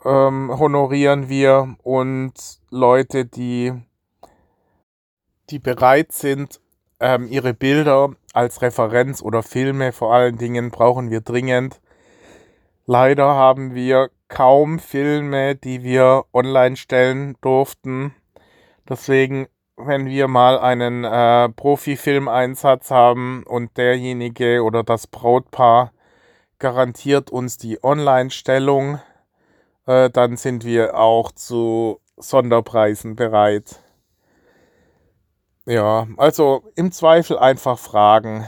ähm, 0.06 0.52
honorieren 0.56 1.28
wir. 1.28 1.76
Und 1.82 2.34
Leute, 2.69 3.26
die, 3.26 3.74
die 5.50 5.58
bereit 5.58 6.12
sind, 6.12 6.62
ähm, 7.00 7.28
ihre 7.28 7.56
Bilder 7.56 8.12
als 8.34 8.62
Referenz 8.62 9.22
oder 9.22 9.44
Filme 9.44 9.91
vor 9.91 10.13
allen 10.13 10.38
Dingen 10.38 10.72
brauchen 10.72 11.10
wir 11.10 11.22
dringend. 11.22 11.82
Leider 12.86 13.36
haben 13.36 13.76
wir 13.76 14.10
kaum 14.28 14.80
Filme, 14.80 15.56
die 15.56 15.84
wir 15.84 16.26
online 16.34 16.76
stellen 16.76 17.38
durften. 17.41 18.15
Deswegen, 18.89 19.48
wenn 19.78 20.06
wir 20.06 20.28
mal 20.28 20.58
einen 20.60 21.04
äh, 21.04 21.50
Profi-Filmeinsatz 21.50 22.91
haben 22.91 23.44
und 23.44 23.78
derjenige 23.78 24.63
oder 24.63 24.84
das 24.84 25.08
Brautpaar 25.08 25.91
garantiert 26.60 27.30
uns 27.30 27.58
die 27.58 27.84
Online-Stellung, 27.84 29.00
äh, 29.86 30.10
dann 30.10 30.38
sind 30.38 30.63
wir 30.63 30.98
auch 30.98 31.32
zu 31.32 32.00
Sonderpreisen 32.17 33.15
bereit. 33.15 33.80
Ja, 35.72 36.06
also 36.18 36.64
im 36.76 36.92
Zweifel 36.92 37.40
einfach 37.40 37.80
fragen. 37.80 38.46